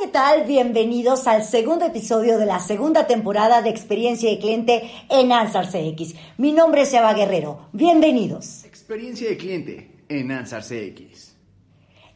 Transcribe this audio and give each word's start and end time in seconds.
¿qué 0.00 0.08
tal? 0.08 0.44
Bienvenidos 0.44 1.26
al 1.26 1.44
segundo 1.44 1.84
episodio 1.84 2.38
de 2.38 2.46
la 2.46 2.58
segunda 2.58 3.06
temporada 3.06 3.60
de 3.60 3.68
Experiencia 3.68 4.30
de 4.30 4.38
Cliente 4.38 4.90
en 5.10 5.30
Ansar 5.30 5.66
CX. 5.66 6.14
Mi 6.38 6.52
nombre 6.52 6.82
es 6.82 6.94
Eva 6.94 7.12
Guerrero. 7.12 7.68
Bienvenidos. 7.72 8.64
Experiencia 8.64 9.28
de 9.28 9.36
Cliente 9.36 9.90
en 10.08 10.32
Ansar 10.32 10.62
CX. 10.62 11.36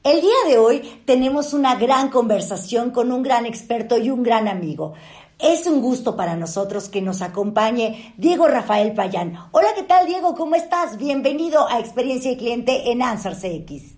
El 0.02 0.22
día 0.22 0.48
de 0.48 0.56
hoy 0.56 0.80
tenemos 1.04 1.52
una 1.52 1.74
gran 1.74 2.08
conversación 2.08 2.90
con 2.90 3.12
un 3.12 3.22
gran 3.22 3.44
experto 3.44 3.98
y 3.98 4.08
un 4.08 4.22
gran 4.22 4.48
amigo. 4.48 4.94
Es 5.38 5.66
un 5.66 5.82
gusto 5.82 6.16
para 6.16 6.36
nosotros 6.36 6.88
que 6.88 7.02
nos 7.02 7.20
acompañe 7.20 8.14
Diego 8.16 8.48
Rafael 8.48 8.94
Payán. 8.94 9.36
Hola, 9.52 9.68
¿qué 9.76 9.82
tal 9.82 10.06
Diego? 10.06 10.34
¿Cómo 10.34 10.54
estás? 10.54 10.96
Bienvenido 10.96 11.68
a 11.68 11.80
Experiencia 11.80 12.30
de 12.30 12.38
Cliente 12.38 12.90
en 12.90 13.02
Ansar 13.02 13.34
CX. 13.34 13.93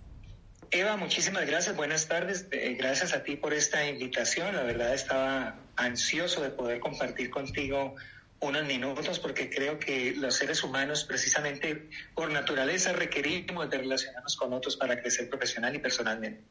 Eva, 0.70 0.96
muchísimas 0.96 1.46
gracias, 1.46 1.76
buenas 1.76 2.08
tardes. 2.08 2.46
Eh, 2.50 2.76
gracias 2.78 3.12
a 3.14 3.22
ti 3.22 3.36
por 3.36 3.54
esta 3.54 3.86
invitación. 3.88 4.54
La 4.54 4.62
verdad 4.62 4.94
estaba 4.94 5.56
ansioso 5.77 6.42
de 6.42 6.50
poder 6.50 6.80
compartir 6.80 7.30
contigo 7.30 7.95
unos 8.41 8.64
minutos 8.66 9.18
porque 9.18 9.48
creo 9.48 9.78
que 9.78 10.12
los 10.16 10.34
seres 10.34 10.62
humanos 10.62 11.05
precisamente 11.05 11.88
por 12.14 12.30
naturaleza 12.30 12.92
requerimos 12.92 13.70
de 13.70 13.78
relacionarnos 13.78 14.36
con 14.36 14.52
otros 14.52 14.77
para 14.77 15.00
crecer 15.00 15.28
profesional 15.28 15.74
y 15.74 15.78
personalmente. 15.78 16.44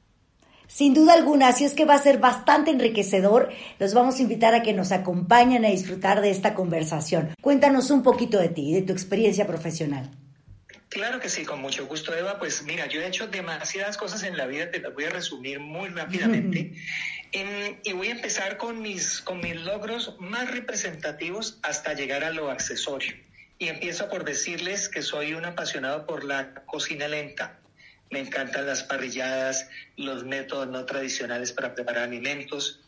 Sin 0.68 0.96
duda 0.96 1.14
alguna, 1.14 1.50
así 1.50 1.64
es 1.64 1.74
que 1.74 1.86
va 1.86 1.94
a 1.94 2.02
ser 2.02 2.18
bastante 2.18 2.72
enriquecedor. 2.72 3.52
Los 3.78 3.94
vamos 3.94 4.18
a 4.18 4.22
invitar 4.24 4.56
a 4.56 4.64
que 4.64 4.74
nos 4.74 4.92
acompañen 4.92 5.64
a 5.64 5.70
disfrutar 5.70 6.22
de 6.22 6.32
esta 6.32 6.56
conversación. 6.56 7.36
Cuéntanos 7.40 7.92
un 7.92 8.02
poquito 8.02 8.40
de 8.40 8.50
ti, 8.50 8.74
de 8.74 8.82
tu 8.82 8.92
experiencia 8.92 9.46
profesional. 9.46 10.10
Claro 10.96 11.20
que 11.20 11.28
sí, 11.28 11.44
con 11.44 11.60
mucho 11.60 11.86
gusto, 11.88 12.16
Eva. 12.16 12.40
Pues 12.40 12.64
mira, 12.64 12.86
yo 12.86 13.02
he 13.02 13.08
hecho 13.08 13.28
demasiadas 13.28 13.98
cosas 13.98 14.24
en 14.24 14.38
la 14.38 14.48
vida, 14.48 14.72
te 14.72 14.80
las 14.80 14.94
voy 14.94 15.04
a 15.04 15.10
resumir 15.10 15.60
muy 15.60 15.90
rápidamente. 15.90 16.72
y 17.84 17.92
voy 17.92 18.08
a 18.08 18.12
empezar 18.12 18.56
con 18.56 18.82
mis, 18.82 19.20
con 19.20 19.42
mis 19.42 19.58
logros 19.58 20.16
más 20.22 20.50
representativos 20.50 21.60
hasta 21.64 21.92
llegar 21.96 22.24
a 22.24 22.32
lo 22.32 22.50
accesorio. 22.50 23.14
Y 23.60 23.68
empiezo 23.68 24.08
por 24.08 24.24
decirles 24.24 24.88
que 24.88 25.02
soy 25.02 25.34
un 25.34 25.44
apasionado 25.44 26.06
por 26.06 26.24
la 26.24 26.64
cocina 26.66 27.10
lenta. 27.10 27.60
Me 28.10 28.22
encantan 28.22 28.66
las 28.66 28.84
parrilladas, 28.84 29.68
los 29.98 30.24
métodos 30.24 30.70
no 30.70 30.86
tradicionales 30.86 31.52
para 31.52 31.76
preparar 31.76 32.04
alimentos. 32.04 32.80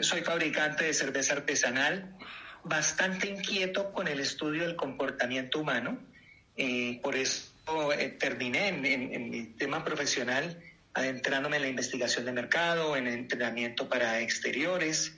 Soy 0.00 0.22
fabricante 0.22 0.84
de 0.84 0.94
cerveza 0.94 1.34
artesanal, 1.34 2.16
bastante 2.64 3.28
inquieto 3.28 3.92
con 3.92 4.08
el 4.08 4.20
estudio 4.20 4.62
del 4.62 4.74
comportamiento 4.74 5.58
humano 5.58 6.11
eh, 6.56 7.00
por 7.02 7.16
eso 7.16 7.52
eh, 7.92 8.08
terminé 8.18 8.68
en, 8.68 9.30
mi 9.30 9.44
tema 9.44 9.84
profesional 9.84 10.60
adentrándome 10.94 11.56
en 11.56 11.62
la 11.62 11.68
investigación 11.68 12.26
de 12.26 12.32
mercado, 12.32 12.96
en 12.96 13.06
entrenamiento 13.06 13.88
para 13.88 14.20
exteriores. 14.20 15.14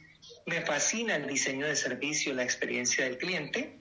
Me 0.47 0.61
fascina 0.63 1.17
el 1.17 1.27
diseño 1.27 1.67
de 1.67 1.75
servicio, 1.75 2.33
la 2.33 2.45
experiencia 2.45 3.05
del 3.05 3.19
cliente. 3.19 3.77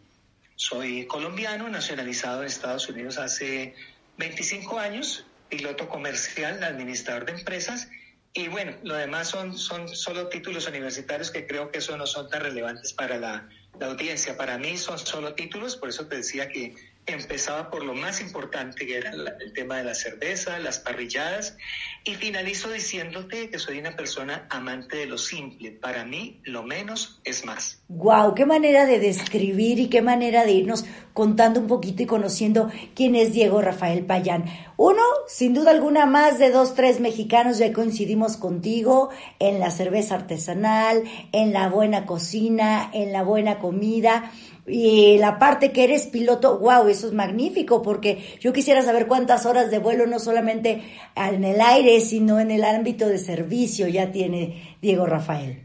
Soy 0.56 1.06
colombiano, 1.06 1.70
nacionalizado 1.70 2.42
en 2.42 2.48
Estados 2.48 2.90
Unidos 2.90 3.18
hace 3.18 3.76
25 4.18 4.80
años, 4.80 5.26
piloto 5.50 5.88
comercial, 5.88 6.64
administrador 6.64 7.26
de 7.26 7.34
empresas. 7.34 7.90
Y 8.34 8.48
bueno, 8.48 8.76
lo 8.84 8.96
demás 8.96 9.28
son, 9.28 9.56
son 9.56 9.88
solo 9.88 10.30
títulos 10.30 10.68
universitarios 10.68 11.30
que 11.30 11.46
creo 11.46 11.70
que 11.70 11.78
eso 11.78 11.96
no 11.98 12.08
son 12.08 12.30
tan 12.30 12.42
relevantes 12.42 12.94
para 12.94 13.20
la, 13.20 13.48
la 13.80 13.88
audiencia. 13.88 14.36
Para 14.36 14.58
mí 14.58 14.78
son 14.78 14.98
solo 14.98 15.36
títulos, 15.36 15.76
por 15.76 15.90
eso 15.90 16.08
te 16.08 16.18
decía 16.18 16.50
que 16.50 16.74
empezaba 17.06 17.70
por 17.70 17.84
lo 17.84 17.94
más 17.94 18.22
importante, 18.22 18.86
que 18.86 18.98
era 18.98 19.12
el 19.12 19.54
tema 19.54 19.78
de 19.78 19.84
la 19.84 19.94
cerveza, 19.94 20.60
las 20.60 20.80
parrilladas, 20.80 21.58
y 22.06 22.16
finalizo 22.16 22.72
diciéndote 22.72 23.50
que 23.50 23.60
soy 23.60 23.80
una 23.80 23.96
persona 23.96 24.48
amante 24.50 24.98
de 24.98 25.06
lo 25.06 25.18
simple. 25.18 25.72
Para 25.72 26.06
mí, 26.06 26.40
lo 26.44 26.64
menos 26.64 27.22
es 27.24 27.46
más. 27.46 27.82
¡Wow! 27.88 28.36
¡Qué 28.36 28.46
manera 28.46 28.86
de 28.86 29.00
describir 29.00 29.80
y 29.80 29.90
qué 29.90 30.02
manera 30.02 30.46
de 30.46 30.52
irnos 30.52 30.86
contando 31.14 31.60
un 31.60 31.68
poquito 31.68 32.04
y 32.04 32.06
conociendo 32.06 32.72
quién 32.96 33.16
es 33.16 33.34
Diego 33.34 33.62
Rafael 33.62 34.06
Payán! 34.06 34.46
Uno, 34.78 35.04
sin 35.28 35.54
duda 35.54 35.72
alguna, 35.72 36.06
más 36.06 36.40
de 36.40 36.52
dos, 36.52 36.74
tres 36.74 37.00
mexicanos 37.00 37.58
ya 37.58 37.72
coincidimos 37.72 38.38
contigo 38.38 39.10
en 39.40 39.60
la 39.60 39.72
cerveza 39.72 40.16
artesanal, 40.16 41.04
en 41.32 41.54
la 41.54 41.70
buena 41.70 42.06
cocina, 42.06 42.90
en 42.94 43.14
la 43.14 43.24
buena 43.24 43.60
comida 43.60 44.32
y 44.66 45.18
la 45.18 45.40
parte 45.40 45.72
que 45.72 45.84
eres 45.84 46.08
piloto, 46.08 46.58
wow, 46.58 46.88
eso 46.88 47.08
es 47.08 47.14
magnífico, 47.14 47.82
porque 47.82 48.38
yo 48.40 48.54
quisiera 48.54 48.82
saber 48.82 49.08
cuántas 49.08 49.46
horas 49.46 49.70
de 49.70 49.80
vuelo, 49.80 50.08
no 50.08 50.20
solamente 50.20 50.84
en 51.16 51.44
el 51.44 51.60
aire, 51.60 52.00
sino 52.00 52.40
en 52.40 52.52
el 52.52 52.64
ámbito 52.64 53.08
de 53.08 53.18
servicio, 53.18 53.88
ya 53.88 54.12
tiene 54.12 54.78
Diego 54.82 55.06
Rafael. 55.06 55.64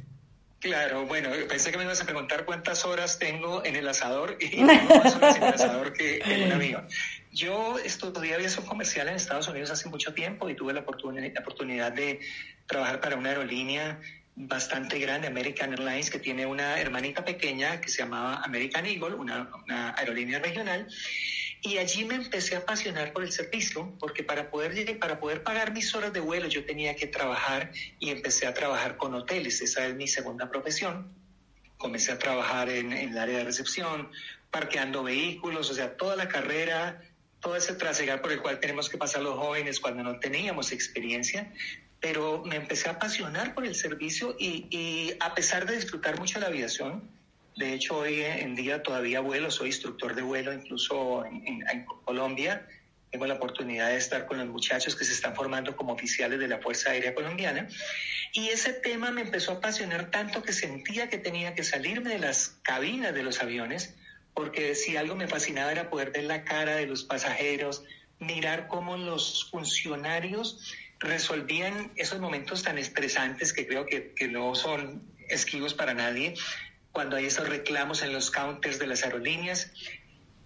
Claro, 0.61 1.07
bueno, 1.07 1.31
pensé 1.49 1.71
que 1.71 1.79
me 1.79 1.85
ibas 1.85 2.01
a 2.01 2.05
preguntar 2.05 2.45
cuántas 2.45 2.85
horas 2.85 3.21
tengo 3.21 3.65
en 3.65 3.77
el 3.77 3.87
asador 3.87 4.37
y 4.41 4.49
tengo 4.67 4.67
más 4.67 5.15
horas 5.15 5.37
en 5.37 5.43
el 5.45 5.55
asador 5.55 5.93
que 5.93 6.19
en 6.19 6.43
un 6.47 6.53
avión. 6.53 6.89
Yo 7.31 7.79
estudié 7.79 8.35
aviación 8.35 8.67
comercial 8.67 9.07
en 9.07 9.15
Estados 9.15 9.47
Unidos 9.47 9.71
hace 9.71 9.89
mucho 9.89 10.13
tiempo 10.13 10.51
y 10.51 10.57
tuve 10.57 10.73
la 10.73 10.81
oportunidad 10.81 11.93
de 11.93 12.19
trabajar 12.67 13.01
para 13.01 13.15
una 13.17 13.29
aerolínea 13.29 14.01
bastante 14.39 15.01
grande, 15.01 15.27
American 15.27 15.73
Airlines, 15.73 16.11
que 16.11 16.21
tiene 16.21 16.47
una 16.47 16.81
hermanita 16.81 17.25
pequeña 17.25 17.81
que 17.81 17.89
se 17.89 18.03
llamaba 18.03 18.37
American 18.45 18.87
Eagle, 18.87 19.17
una, 19.17 19.51
aerolínea 19.97 20.39
regional. 20.39 20.87
Y 21.61 21.79
allí 21.79 22.05
me 22.05 22.15
empecé 22.15 22.55
a 22.55 22.59
apasionar 22.61 23.13
por 23.13 23.25
el 23.25 23.33
servicio, 23.33 23.97
porque 23.99 24.23
para 24.23 24.49
poder, 24.49 24.99
para 25.01 25.19
poder 25.19 25.43
pagar 25.43 25.73
mis 25.73 25.93
horas 25.93 26.13
de 26.13 26.21
vuelo 26.21 26.47
yo 26.47 26.65
tenía 26.65 26.95
que 26.95 27.09
trabajar 27.09 27.73
y 27.99 28.11
empecé 28.11 28.47
a 28.47 28.55
trabajar 28.55 28.97
con 28.97 29.13
hoteles. 29.15 29.61
Esa 29.61 29.87
es 29.87 29.97
mi 29.97 30.07
segunda 30.07 30.49
profesión. 30.49 31.13
Comencé 31.77 32.13
a 32.13 32.19
trabajar 32.19 32.69
en, 32.69 32.93
el 32.93 33.19
área 33.19 33.39
de 33.39 33.45
recepción, 33.45 34.13
parqueando 34.53 35.03
vehículos, 35.03 35.69
o 35.71 35.75
sea, 35.75 35.97
toda 35.97 36.15
la 36.15 36.29
carrera, 36.29 37.03
todo 37.41 37.57
ese 37.57 37.75
trasegar 37.75 38.23
por 38.23 38.31
el 38.31 38.41
cual 38.41 38.61
tenemos 38.61 38.89
que 38.89 38.99
pasar 38.99 39.23
los 39.23 39.37
jóvenes 39.37 39.81
cuando 39.81 40.05
no 40.05 40.21
teníamos 40.21 40.71
experiencia, 40.71 41.53
pero 42.01 42.45
me 42.45 42.57
empecé 42.57 42.89
a 42.89 42.93
apasionar 42.93 43.55
por 43.55 43.67
el 43.67 43.75
servicio 43.75 44.37
y, 44.39 45.13
a 45.21 45.35
pesar 45.35 45.67
de 45.67 45.77
disfrutar 45.77 46.19
mucho 46.19 46.39
la 46.39 46.47
aviación, 46.47 47.11
de 47.57 47.75
hecho 47.75 47.99
hoy 47.99 48.23
en 48.23 48.55
día 48.55 48.83
todavía 48.83 49.21
vuelo, 49.21 49.51
soy 49.51 49.69
instructor 49.69 50.15
de 50.15 50.23
vuelo 50.23 50.53
incluso 50.53 51.25
en, 51.25 51.85
Colombia, 52.05 52.67
tengo 53.11 53.27
la 53.27 53.35
oportunidad 53.35 53.89
de 53.89 53.97
estar 53.97 54.27
con 54.27 54.39
los 54.39 54.47
muchachos 54.47 54.95
que 54.95 55.05
se 55.05 55.13
están 55.13 55.35
formando 55.35 55.75
como 55.77 55.93
oficiales 55.93 56.39
de 56.39 56.47
la 56.47 56.59
Fuerza 56.59 56.91
Aérea 56.91 57.15
Colombiana. 57.15 57.67
Y 58.33 58.49
ese 58.49 58.75
tema 58.75 59.11
me 59.11 59.23
empezó 59.23 59.53
a 59.53 59.55
apasionar 59.57 60.11
tanto 60.11 60.43
que 60.43 60.53
sentía 60.53 61.09
que 61.09 61.17
tenía 61.17 61.55
que 61.55 61.65
salirme 61.65 62.11
de 62.11 62.19
las 62.19 62.59
cabinas 62.63 63.15
de 63.15 63.23
los 63.23 63.41
aviones, 63.43 63.95
porque 64.35 64.75
si 64.75 64.97
algo 64.97 65.17
me 65.17 65.27
fascinaba 65.27 65.73
era 65.73 65.91
poder 65.91 66.13
ver 66.13 66.25
la 66.25 66.45
cara 66.45 66.77
de 66.77 66.87
los 66.87 67.03
pasajeros, 67.05 67.83
mirar 68.21 68.69
cómo 68.69 68.97
los 68.97 69.49
funcionarios 69.51 70.61
resolvían 71.01 71.93
esos 71.97 72.21
momentos 72.21 72.63
tan 72.63 72.79
estresantes 72.79 73.53
que 73.53 73.67
creo 73.67 73.87
que, 73.87 74.29
no 74.29 74.55
son 74.55 75.03
esquivos 75.29 75.75
para 75.75 75.95
nadie, 75.95 76.35
cuando 76.93 77.17
hay 77.17 77.27
esos 77.27 77.49
reclamos 77.49 78.03
en 78.03 78.13
los 78.13 78.31
counters 78.31 78.79
de 78.79 78.87
las 78.87 79.05
aerolíneas. 79.05 79.73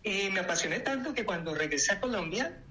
Y 0.03 0.31
me 0.31 0.41
apasioné 0.41 0.81
tanto 0.81 1.15
que 1.15 1.25
cuando 1.25 1.55
regresé 1.55 1.93
a 1.93 2.01
Colombia 2.01 2.62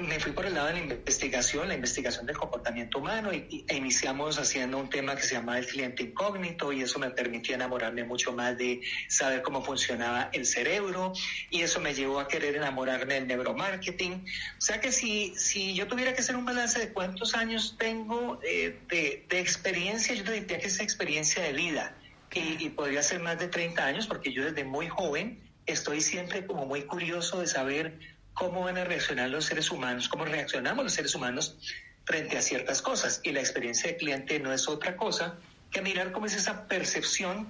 me 0.00 0.18
fui 0.20 0.32
por 0.32 0.46
el 0.46 0.54
lado 0.54 0.68
de 0.68 0.74
la 0.74 0.80
investigación, 0.80 1.68
la 1.68 1.74
investigación 1.74 2.26
del 2.26 2.36
comportamiento 2.36 2.98
humano 2.98 3.32
y, 3.32 3.64
e 3.68 3.76
iniciamos 3.76 4.38
haciendo 4.38 4.78
un 4.78 4.90
tema 4.90 5.16
que 5.16 5.22
se 5.22 5.34
llama 5.34 5.58
el 5.58 5.66
cliente 5.66 6.02
incógnito 6.02 6.72
y 6.72 6.82
eso 6.82 6.98
me 6.98 7.10
permitió 7.10 7.54
enamorarme 7.54 8.04
mucho 8.04 8.32
más 8.32 8.56
de 8.56 8.80
saber 9.08 9.42
cómo 9.42 9.62
funcionaba 9.62 10.30
el 10.32 10.46
cerebro 10.46 11.12
y 11.50 11.62
eso 11.62 11.80
me 11.80 11.94
llevó 11.94 12.20
a 12.20 12.28
querer 12.28 12.56
enamorarme 12.56 13.14
del 13.14 13.26
neuromarketing. 13.26 14.24
O 14.58 14.60
sea 14.60 14.80
que 14.80 14.92
si, 14.92 15.34
si 15.36 15.74
yo 15.74 15.86
tuviera 15.86 16.14
que 16.14 16.20
hacer 16.20 16.36
un 16.36 16.44
balance 16.44 16.78
de 16.78 16.92
cuántos 16.92 17.34
años 17.34 17.76
tengo 17.78 18.40
eh, 18.42 18.78
de, 18.88 19.24
de, 19.28 19.40
experiencia, 19.40 20.14
yo 20.14 20.24
diría 20.24 20.58
que 20.58 20.66
es 20.66 20.80
experiencia 20.80 21.42
de 21.42 21.52
vida 21.52 21.96
y, 22.32 22.64
y 22.64 22.70
podría 22.70 23.02
ser 23.02 23.20
más 23.20 23.38
de 23.38 23.48
30 23.48 23.84
años 23.84 24.06
porque 24.06 24.32
yo 24.32 24.44
desde 24.44 24.64
muy 24.64 24.88
joven 24.88 25.40
estoy 25.66 26.00
siempre 26.00 26.46
como 26.46 26.66
muy 26.66 26.82
curioso 26.82 27.40
de 27.40 27.46
saber 27.46 28.15
cómo 28.36 28.60
van 28.60 28.76
a 28.76 28.84
reaccionar 28.84 29.30
los 29.30 29.46
seres 29.46 29.70
humanos, 29.70 30.08
cómo 30.08 30.24
reaccionamos 30.26 30.84
los 30.84 30.92
seres 30.92 31.14
humanos 31.14 31.56
frente 32.04 32.36
a 32.36 32.42
ciertas 32.42 32.82
cosas. 32.82 33.20
Y 33.24 33.32
la 33.32 33.40
experiencia 33.40 33.90
de 33.90 33.96
cliente 33.96 34.38
no 34.38 34.52
es 34.52 34.68
otra 34.68 34.96
cosa 34.96 35.38
que 35.70 35.80
mirar 35.82 36.12
cómo 36.12 36.26
es 36.26 36.36
esa 36.36 36.68
percepción 36.68 37.48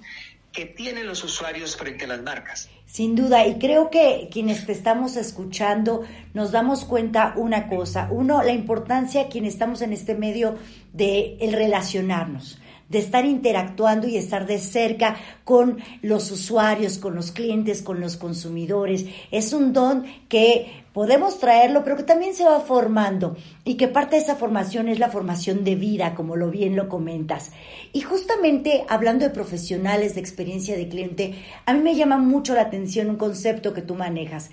que 0.53 0.65
tienen 0.65 1.05
los 1.05 1.23
usuarios 1.23 1.75
frente 1.75 2.05
a 2.05 2.07
las 2.07 2.23
marcas. 2.23 2.69
Sin 2.85 3.15
duda, 3.15 3.45
y 3.45 3.59
creo 3.59 3.89
que 3.91 4.29
quienes 4.31 4.65
te 4.65 4.71
estamos 4.71 5.17
escuchando 5.17 6.07
nos 6.33 6.51
damos 6.51 6.85
cuenta 6.85 7.33
una 7.35 7.67
cosa. 7.67 8.07
Uno, 8.09 8.41
la 8.41 8.53
importancia, 8.53 9.27
quienes 9.27 9.53
estamos 9.53 9.81
en 9.81 9.91
este 9.91 10.15
medio, 10.15 10.57
de 10.93 11.37
el 11.41 11.51
relacionarnos 11.51 12.59
de 12.89 12.99
estar 12.99 13.25
interactuando 13.25 14.07
y 14.07 14.17
estar 14.17 14.45
de 14.47 14.59
cerca 14.59 15.17
con 15.43 15.79
los 16.01 16.31
usuarios, 16.31 16.97
con 16.97 17.15
los 17.15 17.31
clientes, 17.31 17.81
con 17.81 17.99
los 17.99 18.17
consumidores. 18.17 19.05
Es 19.31 19.53
un 19.53 19.73
don 19.73 20.05
que 20.29 20.83
podemos 20.93 21.39
traerlo, 21.39 21.83
pero 21.83 21.97
que 21.97 22.03
también 22.03 22.33
se 22.33 22.45
va 22.45 22.59
formando 22.59 23.37
y 23.63 23.75
que 23.75 23.87
parte 23.87 24.15
de 24.15 24.21
esa 24.23 24.35
formación 24.35 24.87
es 24.87 24.99
la 24.99 25.09
formación 25.09 25.63
de 25.63 25.75
vida, 25.75 26.15
como 26.15 26.35
lo 26.35 26.49
bien 26.49 26.75
lo 26.75 26.89
comentas. 26.89 27.51
Y 27.93 28.01
justamente 28.01 28.85
hablando 28.87 29.25
de 29.25 29.31
profesionales, 29.31 30.15
de 30.15 30.21
experiencia 30.21 30.75
de 30.75 30.87
cliente, 30.87 31.45
a 31.65 31.73
mí 31.73 31.81
me 31.81 31.95
llama 31.95 32.17
mucho 32.17 32.53
la 32.53 32.61
atención 32.61 33.09
un 33.09 33.17
concepto 33.17 33.73
que 33.73 33.81
tú 33.81 33.95
manejas. 33.95 34.49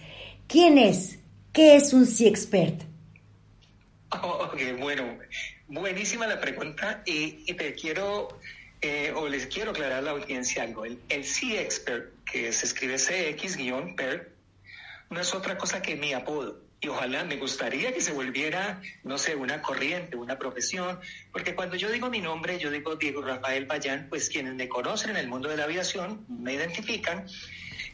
¿Quién 0.46 0.78
es? 0.78 1.18
¿Qué 1.52 1.76
es 1.76 1.92
un 1.94 2.04
C-Expert? 2.04 2.82
ok, 4.22 4.80
bueno, 4.80 5.04
buenísima 5.68 6.26
la 6.26 6.40
pregunta 6.40 7.02
y, 7.06 7.52
te 7.54 7.74
quiero, 7.74 8.40
eh, 8.80 9.12
o 9.14 9.28
les 9.28 9.46
quiero 9.46 9.70
aclarar 9.70 9.98
a 9.98 10.02
la 10.02 10.10
audiencia 10.12 10.62
algo. 10.62 10.84
El, 10.84 10.98
el 11.08 11.24
C-Expert, 11.24 12.12
que 12.24 12.52
se 12.52 12.66
escribe 12.66 12.96
CX-PERT, 12.96 14.28
no 15.10 15.20
es 15.20 15.34
otra 15.34 15.56
cosa 15.56 15.82
que 15.82 15.96
mi 15.96 16.12
apodo. 16.12 16.60
Y 16.80 16.88
ojalá 16.88 17.24
me 17.24 17.36
gustaría 17.36 17.94
que 17.94 18.02
se 18.02 18.12
volviera, 18.12 18.82
no 19.04 19.16
sé, 19.16 19.36
una 19.36 19.62
corriente, 19.62 20.16
una 20.16 20.38
profesión, 20.38 21.00
porque 21.32 21.54
cuando 21.54 21.76
yo 21.76 21.90
digo 21.90 22.10
mi 22.10 22.20
nombre, 22.20 22.58
yo 22.58 22.70
digo 22.70 22.96
Diego 22.96 23.22
Rafael 23.22 23.66
Payán, 23.66 24.08
pues 24.10 24.28
quienes 24.28 24.54
me 24.54 24.68
conocen 24.68 25.12
en 25.12 25.16
el 25.16 25.28
mundo 25.28 25.48
de 25.48 25.56
la 25.56 25.64
aviación 25.64 26.26
me 26.28 26.52
identifican, 26.52 27.26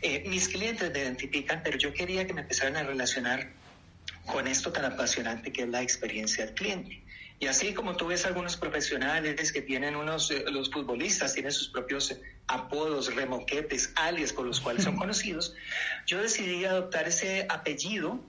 eh, 0.03 0.25
mis 0.27 0.49
clientes 0.49 0.91
me 0.91 0.99
identifican, 0.99 1.63
pero 1.63 1.79
yo 1.79 1.93
quería 1.93 2.27
que 2.27 2.33
me 2.33 2.41
empezaran 2.41 2.77
a 2.77 2.83
relacionar 2.83 3.51
con 4.27 4.49
esto 4.49 4.73
tan 4.73 4.85
apasionante 4.85 5.53
que 5.53 5.63
es 5.63 5.69
la 5.69 5.83
experiencia 5.83 6.47
del 6.47 6.55
cliente. 6.55 7.01
Y 7.41 7.47
así 7.47 7.73
como 7.73 7.97
tú 7.97 8.09
ves 8.09 8.27
algunos 8.27 8.59
profesionales 8.59 9.51
que 9.51 9.63
tienen 9.63 9.97
unos, 9.97 10.31
eh, 10.31 10.45
los 10.53 10.71
futbolistas 10.71 11.33
tienen 11.33 11.53
sus 11.53 11.71
propios 11.71 12.15
apodos, 12.47 13.15
remoquetes, 13.15 13.93
alias 13.97 14.35
por 14.35 14.47
los 14.47 14.61
cuales 14.61 14.85
son 14.85 14.97
conocidos, 14.97 15.55
yo 16.07 16.21
decidí 16.21 16.67
adoptar 16.67 17.09
ese 17.09 17.47
apellido 17.49 18.21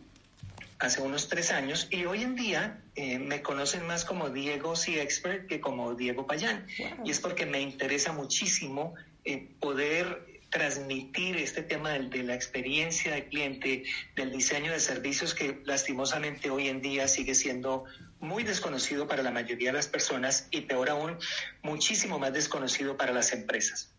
hace 0.79 1.01
unos 1.01 1.27
tres 1.27 1.51
años 1.51 1.87
y 1.91 2.05
hoy 2.05 2.23
en 2.23 2.35
día 2.35 2.79
eh, 2.95 3.19
me 3.19 3.41
conocen 3.41 3.85
más 3.85 4.05
como 4.05 4.29
Diego 4.29 4.77
C. 4.77 5.01
Expert 5.01 5.45
que 5.45 5.59
como 5.59 5.93
Diego 5.93 6.25
Payán. 6.25 6.65
Y 7.03 7.11
es 7.11 7.19
porque 7.19 7.45
me 7.45 7.59
interesa 7.59 8.13
muchísimo 8.13 8.95
eh, 9.25 9.49
poder 9.59 10.41
transmitir 10.49 11.37
este 11.37 11.63
tema 11.63 11.91
de, 11.91 12.23
la 12.23 12.35
experiencia 12.35 13.13
del 13.13 13.25
cliente, 13.25 13.83
del 14.15 14.31
diseño 14.31 14.71
de 14.71 14.79
servicios 14.79 15.33
que 15.33 15.61
lastimosamente 15.65 16.49
hoy 16.49 16.67
en 16.67 16.81
día 16.81 17.07
sigue 17.07 17.35
siendo 17.35 17.85
muy 18.21 18.43
desconocido 18.43 19.07
para 19.07 19.23
la 19.23 19.31
mayoría 19.31 19.69
de 19.71 19.77
las 19.77 19.87
personas 19.87 20.47
y 20.51 20.61
peor 20.61 20.89
aún, 20.89 21.17
muchísimo 21.63 22.19
más 22.19 22.33
desconocido 22.33 22.95
para 22.95 23.11
las 23.11 23.33
empresas. 23.33 23.91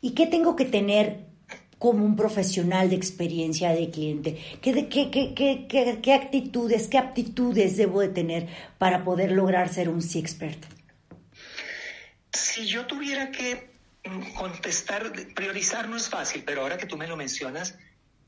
¿Y 0.00 0.14
qué 0.14 0.26
tengo 0.26 0.56
que 0.56 0.64
tener 0.64 1.26
como 1.78 2.04
un 2.04 2.16
profesional 2.16 2.90
de 2.90 2.96
experiencia 2.96 3.70
de 3.70 3.90
cliente? 3.90 4.58
¿Qué, 4.60 4.88
qué, 4.88 5.10
qué, 5.10 5.66
qué 6.02 6.14
actitudes, 6.14 6.88
qué 6.88 6.98
aptitudes 6.98 7.76
debo 7.76 8.00
de 8.00 8.08
tener 8.08 8.48
para 8.78 9.04
poder 9.04 9.32
lograr 9.32 9.72
ser 9.72 9.88
un 9.88 10.02
C-Expert? 10.02 10.64
Si 12.32 12.66
yo 12.66 12.86
tuviera 12.86 13.30
que 13.30 13.70
contestar, 14.36 15.12
priorizar 15.34 15.88
no 15.88 15.96
es 15.96 16.08
fácil, 16.08 16.42
pero 16.44 16.62
ahora 16.62 16.76
que 16.76 16.86
tú 16.86 16.96
me 16.96 17.06
lo 17.06 17.16
mencionas, 17.16 17.78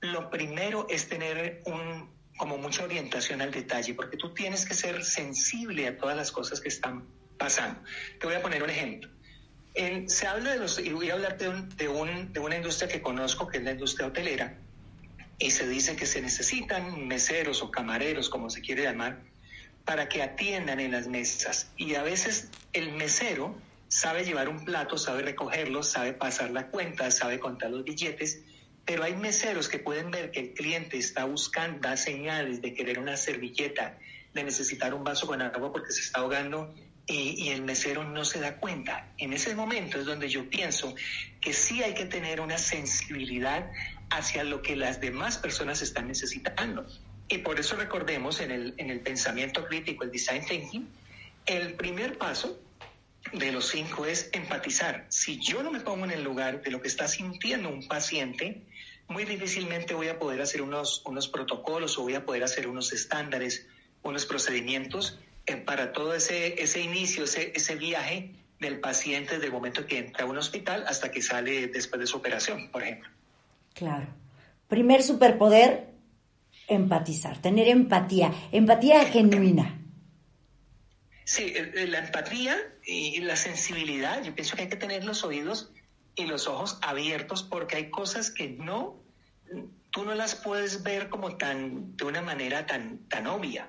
lo 0.00 0.30
primero 0.30 0.86
es 0.88 1.08
tener 1.08 1.62
un, 1.66 2.08
como 2.38 2.56
mucha 2.56 2.84
orientación 2.84 3.42
al 3.42 3.50
detalle, 3.50 3.92
porque 3.92 4.16
tú 4.16 4.32
tienes 4.32 4.64
que 4.64 4.72
ser 4.72 5.04
sensible 5.04 5.86
a 5.86 5.98
todas 5.98 6.16
las 6.16 6.32
cosas 6.32 6.60
que 6.60 6.68
están 6.68 7.04
pasando. 7.36 7.80
Te 8.18 8.26
voy 8.26 8.36
a 8.36 8.40
poner 8.42 8.62
un 8.62 8.70
ejemplo. 8.70 9.10
se 10.06 10.26
habla 10.26 10.52
de 10.52 10.58
los, 10.58 10.78
y 10.78 10.90
voy 10.90 11.10
a 11.10 11.14
hablar 11.14 11.36
de, 11.36 11.48
un, 11.48 12.32
de 12.32 12.40
una 12.40 12.56
industria 12.56 12.88
que 12.88 13.02
conozco, 13.02 13.46
que 13.48 13.58
es 13.58 13.64
la 13.64 13.72
industria 13.72 14.06
hotelera, 14.06 14.56
y 15.38 15.50
se 15.50 15.68
dice 15.68 15.96
que 15.96 16.06
se 16.06 16.22
necesitan 16.22 17.06
meseros 17.06 17.62
o 17.62 17.70
camareros, 17.70 18.28
como 18.30 18.48
se 18.50 18.60
quiere 18.60 18.84
llamar, 18.84 19.20
para 19.84 20.08
que 20.08 20.22
atiendan 20.22 20.80
en 20.80 20.92
las 20.92 21.06
mesas. 21.06 21.70
Y 21.76 21.94
a 21.94 22.02
veces 22.02 22.48
el 22.72 22.92
mesero 22.92 23.56
sabe 23.88 24.24
llevar 24.24 24.48
un 24.48 24.64
plato, 24.64 24.96
sabe 24.96 25.22
recogerlo, 25.22 25.82
sabe 25.82 26.12
pasar 26.12 26.50
la 26.50 26.68
cuenta, 26.68 27.10
sabe 27.10 27.38
contar 27.38 27.70
los 27.70 27.84
billetes, 27.84 28.42
pero 28.88 29.04
hay 29.04 29.14
meseros 29.16 29.68
que 29.68 29.78
pueden 29.78 30.10
ver 30.10 30.30
que 30.30 30.40
el 30.40 30.54
cliente 30.54 30.96
está 30.96 31.26
buscando, 31.26 31.78
da 31.86 31.94
señales 31.98 32.62
de 32.62 32.72
querer 32.72 32.98
una 32.98 33.18
servilleta, 33.18 33.98
de 34.32 34.42
necesitar 34.42 34.94
un 34.94 35.04
vaso 35.04 35.26
con 35.26 35.42
agua 35.42 35.70
porque 35.70 35.92
se 35.92 36.00
está 36.00 36.20
ahogando 36.20 36.74
y, 37.06 37.34
y, 37.36 37.50
el 37.50 37.60
mesero 37.60 38.02
no 38.04 38.24
se 38.24 38.40
da 38.40 38.56
cuenta. 38.56 39.12
En 39.18 39.34
ese 39.34 39.54
momento 39.54 40.00
es 40.00 40.06
donde 40.06 40.30
yo 40.30 40.48
pienso 40.48 40.94
que 41.38 41.52
sí 41.52 41.82
hay 41.82 41.92
que 41.92 42.06
tener 42.06 42.40
una 42.40 42.56
sensibilidad 42.56 43.70
hacia 44.08 44.42
lo 44.42 44.62
que 44.62 44.74
las 44.74 45.02
demás 45.02 45.36
personas 45.36 45.82
están 45.82 46.08
necesitando. 46.08 46.86
Y 47.28 47.38
por 47.38 47.60
eso 47.60 47.76
recordemos 47.76 48.40
en 48.40 48.50
el, 48.50 48.74
en 48.78 48.88
el 48.88 49.00
pensamiento 49.00 49.66
crítico, 49.66 50.04
el 50.04 50.10
design 50.10 50.46
thinking, 50.46 50.88
el 51.44 51.74
primer 51.74 52.16
paso 52.16 52.58
de 53.34 53.52
los 53.52 53.68
cinco 53.68 54.06
es 54.06 54.30
empatizar. 54.32 55.04
Si 55.10 55.38
yo 55.38 55.62
no 55.62 55.70
me 55.70 55.80
pongo 55.80 56.06
en 56.06 56.12
el 56.12 56.24
lugar 56.24 56.62
de 56.62 56.70
lo 56.70 56.80
que 56.80 56.88
está 56.88 57.06
sintiendo 57.06 57.68
un 57.68 57.86
paciente, 57.86 58.62
muy 59.08 59.24
difícilmente 59.24 59.94
voy 59.94 60.08
a 60.08 60.18
poder 60.18 60.40
hacer 60.42 60.62
unos, 60.62 61.02
unos 61.06 61.28
protocolos 61.28 61.98
o 61.98 62.02
voy 62.02 62.14
a 62.14 62.24
poder 62.24 62.44
hacer 62.44 62.68
unos 62.68 62.92
estándares, 62.92 63.66
unos 64.02 64.26
procedimientos 64.26 65.18
eh, 65.46 65.56
para 65.56 65.92
todo 65.92 66.14
ese, 66.14 66.62
ese 66.62 66.80
inicio, 66.80 67.24
ese, 67.24 67.52
ese 67.54 67.74
viaje 67.76 68.34
del 68.60 68.80
paciente 68.80 69.34
desde 69.34 69.46
el 69.46 69.52
momento 69.52 69.86
que 69.86 69.98
entra 69.98 70.24
a 70.24 70.26
un 70.26 70.36
hospital 70.36 70.84
hasta 70.86 71.10
que 71.10 71.22
sale 71.22 71.68
después 71.68 72.00
de 72.00 72.06
su 72.06 72.18
operación, 72.18 72.70
por 72.70 72.82
ejemplo. 72.82 73.08
Claro. 73.72 74.08
Primer 74.68 75.02
superpoder, 75.02 75.88
empatizar, 76.66 77.40
tener 77.40 77.68
empatía, 77.68 78.32
empatía 78.52 79.06
genuina. 79.06 79.80
Sí, 81.24 81.54
la 81.74 81.98
empatía 81.98 82.56
y 82.84 83.20
la 83.20 83.36
sensibilidad, 83.36 84.22
yo 84.22 84.34
pienso 84.34 84.56
que 84.56 84.62
hay 84.62 84.68
que 84.68 84.76
tener 84.76 85.04
los 85.04 85.24
oídos 85.24 85.70
y 86.18 86.26
los 86.26 86.48
ojos 86.48 86.78
abiertos 86.82 87.44
porque 87.44 87.76
hay 87.76 87.90
cosas 87.90 88.30
que 88.30 88.48
no, 88.48 89.00
tú 89.90 90.04
no 90.04 90.14
las 90.14 90.34
puedes 90.34 90.82
ver 90.82 91.08
como 91.08 91.36
tan, 91.36 91.96
de 91.96 92.04
una 92.04 92.22
manera 92.22 92.66
tan, 92.66 93.08
tan 93.08 93.26
obvia. 93.28 93.68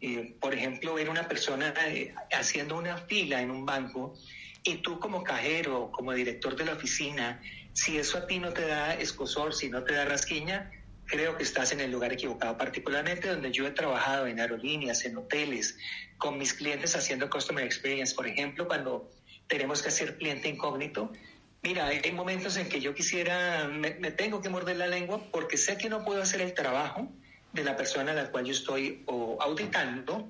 Eh, 0.00 0.36
por 0.40 0.54
ejemplo, 0.54 0.94
ver 0.94 1.10
una 1.10 1.26
persona 1.26 1.74
eh, 1.88 2.14
haciendo 2.30 2.78
una 2.78 2.98
fila 2.98 3.42
en 3.42 3.50
un 3.50 3.66
banco 3.66 4.14
y 4.62 4.76
tú 4.76 5.00
como 5.00 5.24
cajero, 5.24 5.90
como 5.90 6.12
director 6.12 6.54
de 6.54 6.66
la 6.66 6.74
oficina, 6.74 7.42
si 7.72 7.98
eso 7.98 8.18
a 8.18 8.26
ti 8.26 8.38
no 8.38 8.52
te 8.52 8.66
da 8.66 8.94
escosor, 8.94 9.52
si 9.52 9.68
no 9.68 9.82
te 9.82 9.94
da 9.94 10.04
rasquiña, 10.04 10.70
creo 11.04 11.36
que 11.36 11.42
estás 11.42 11.72
en 11.72 11.80
el 11.80 11.90
lugar 11.90 12.12
equivocado, 12.12 12.56
particularmente 12.56 13.28
donde 13.28 13.50
yo 13.50 13.66
he 13.66 13.72
trabajado 13.72 14.28
en 14.28 14.38
aerolíneas, 14.38 15.04
en 15.04 15.16
hoteles, 15.16 15.76
con 16.16 16.38
mis 16.38 16.54
clientes 16.54 16.94
haciendo 16.94 17.28
customer 17.28 17.64
experience, 17.64 18.14
por 18.14 18.28
ejemplo, 18.28 18.68
cuando 18.68 19.10
tenemos 19.48 19.82
que 19.82 19.88
hacer 19.88 20.16
cliente 20.16 20.48
incógnito. 20.48 21.10
Mira, 21.62 21.86
hay 21.86 22.12
momentos 22.12 22.56
en 22.56 22.68
que 22.68 22.80
yo 22.80 22.94
quisiera, 22.94 23.68
me, 23.68 23.90
tengo 24.12 24.40
que 24.40 24.48
morder 24.48 24.76
la 24.76 24.86
lengua 24.86 25.20
porque 25.32 25.56
sé 25.56 25.76
que 25.76 25.88
no 25.88 26.04
puedo 26.04 26.22
hacer 26.22 26.40
el 26.40 26.54
trabajo 26.54 27.08
de 27.52 27.64
la 27.64 27.76
persona 27.76 28.12
a 28.12 28.14
la 28.14 28.30
cual 28.30 28.44
yo 28.44 28.52
estoy 28.52 29.02
o 29.06 29.38
auditando 29.40 30.28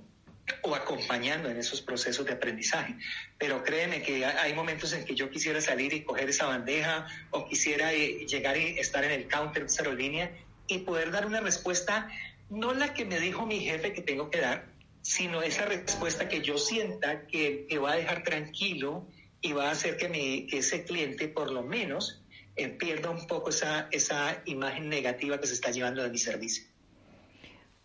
o 0.62 0.74
acompañando 0.74 1.50
en 1.50 1.58
esos 1.58 1.82
procesos 1.82 2.24
de 2.24 2.32
aprendizaje. 2.32 2.94
Pero 3.36 3.62
créeme 3.62 4.02
que 4.02 4.24
hay 4.24 4.54
momentos 4.54 4.92
en 4.92 5.04
que 5.04 5.14
yo 5.14 5.30
quisiera 5.30 5.60
salir 5.60 5.92
y 5.92 6.02
coger 6.02 6.30
esa 6.30 6.46
bandeja 6.46 7.06
o 7.30 7.46
quisiera 7.46 7.92
eh, 7.92 8.26
llegar 8.26 8.56
y 8.56 8.78
estar 8.78 9.04
en 9.04 9.12
el 9.12 9.28
counter 9.28 9.62
de 9.62 9.66
esa 9.66 9.82
aerolínea 9.82 10.32
y 10.66 10.78
poder 10.78 11.10
dar 11.10 11.26
una 11.26 11.40
respuesta, 11.40 12.08
no 12.50 12.72
la 12.74 12.94
que 12.94 13.04
me 13.04 13.20
dijo 13.20 13.46
mi 13.46 13.60
jefe 13.60 13.92
que 13.92 14.02
tengo 14.02 14.30
que 14.30 14.40
dar, 14.40 14.66
sino 15.02 15.42
esa 15.42 15.64
respuesta 15.64 16.28
que 16.28 16.42
yo 16.42 16.58
sienta 16.58 17.26
que, 17.26 17.66
va 17.82 17.92
a 17.92 17.96
dejar 17.96 18.22
tranquilo 18.22 19.06
y 19.40 19.52
va 19.52 19.68
a 19.68 19.72
hacer 19.72 19.96
que, 19.96 20.46
ese 20.52 20.84
cliente 20.84 21.28
por 21.28 21.50
lo 21.50 21.62
menos 21.62 22.22
eh, 22.56 22.68
pierda 22.68 23.10
un 23.10 23.26
poco 23.26 23.50
esa, 23.50 23.88
esa 23.90 24.42
imagen 24.46 24.88
negativa 24.88 25.40
que 25.40 25.46
se 25.46 25.54
está 25.54 25.70
llevando 25.70 26.02
de 26.02 26.10
mi 26.10 26.18
servicio. 26.18 26.64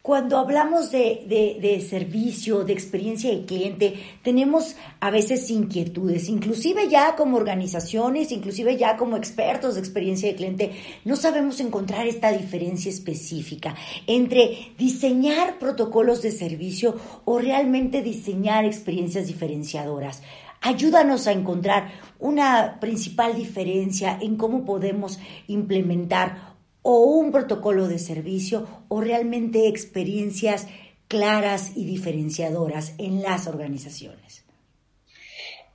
Cuando 0.04 0.38
hablamos 0.38 0.92
de, 0.92 1.88
servicio, 1.90 2.66
de 2.66 2.74
experiencia 2.74 3.32
de 3.32 3.46
cliente, 3.46 3.94
tenemos 4.22 4.76
a 5.00 5.10
veces 5.10 5.50
inquietudes, 5.50 6.28
inclusive 6.28 6.90
ya 6.90 7.16
como 7.16 7.38
organizaciones, 7.38 8.34
inclusive 8.34 8.76
ya 8.76 8.98
como 8.98 9.16
expertos 9.16 9.76
de 9.76 9.80
experiencia 9.80 10.28
de 10.28 10.36
cliente, 10.36 10.72
no 11.06 11.16
sabemos 11.16 11.62
encontrar 11.62 12.06
esta 12.06 12.34
diferencia 12.34 12.92
específica 12.92 13.78
entre 14.06 14.74
diseñar 14.78 15.58
protocolos 15.58 16.22
de 16.22 16.34
servicio 16.34 17.00
o 17.24 17.40
realmente 17.40 18.02
diseñar 18.02 18.66
experiencias 18.66 19.28
diferenciadoras. 19.28 20.22
Ayúdanos 20.64 21.28
a 21.28 21.34
encontrar 21.34 21.92
una 22.20 22.80
principal 22.80 23.36
diferencia 23.36 24.18
en 24.22 24.38
cómo 24.38 24.64
podemos 24.64 25.20
implementar 25.48 26.56
o 26.82 27.00
un 27.04 27.32
protocolo 27.32 27.88
de 27.90 28.00
servicio 28.00 28.86
o 28.88 29.02
realmente 29.02 29.68
experiencias 29.68 30.68
claras 31.10 31.74
y 31.76 31.86
diferenciadoras 31.86 32.94
en 32.98 33.22
las 33.22 33.48
organizaciones? 33.48 34.46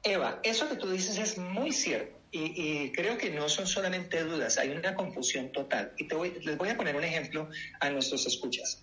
Eva, 0.02 0.40
eso 0.42 0.68
que 0.68 0.76
tú 0.76 0.90
dices 0.90 1.18
es 1.18 1.38
muy 1.38 1.70
cierto. 1.72 2.16
Y, 2.30 2.90
creo 2.92 3.16
que 3.16 3.30
no 3.30 3.48
son 3.48 3.66
solamente 3.66 4.22
dudas, 4.24 4.58
hay 4.58 4.70
una 4.70 4.94
confusión 4.94 5.52
total. 5.52 5.92
Y 5.96 6.08
te 6.08 6.14
les 6.40 6.58
voy 6.58 6.68
a 6.70 6.76
poner 6.76 6.96
un 6.96 7.04
ejemplo 7.04 7.48
a 7.80 7.88
nuestros 7.90 8.26
escuchas. 8.26 8.82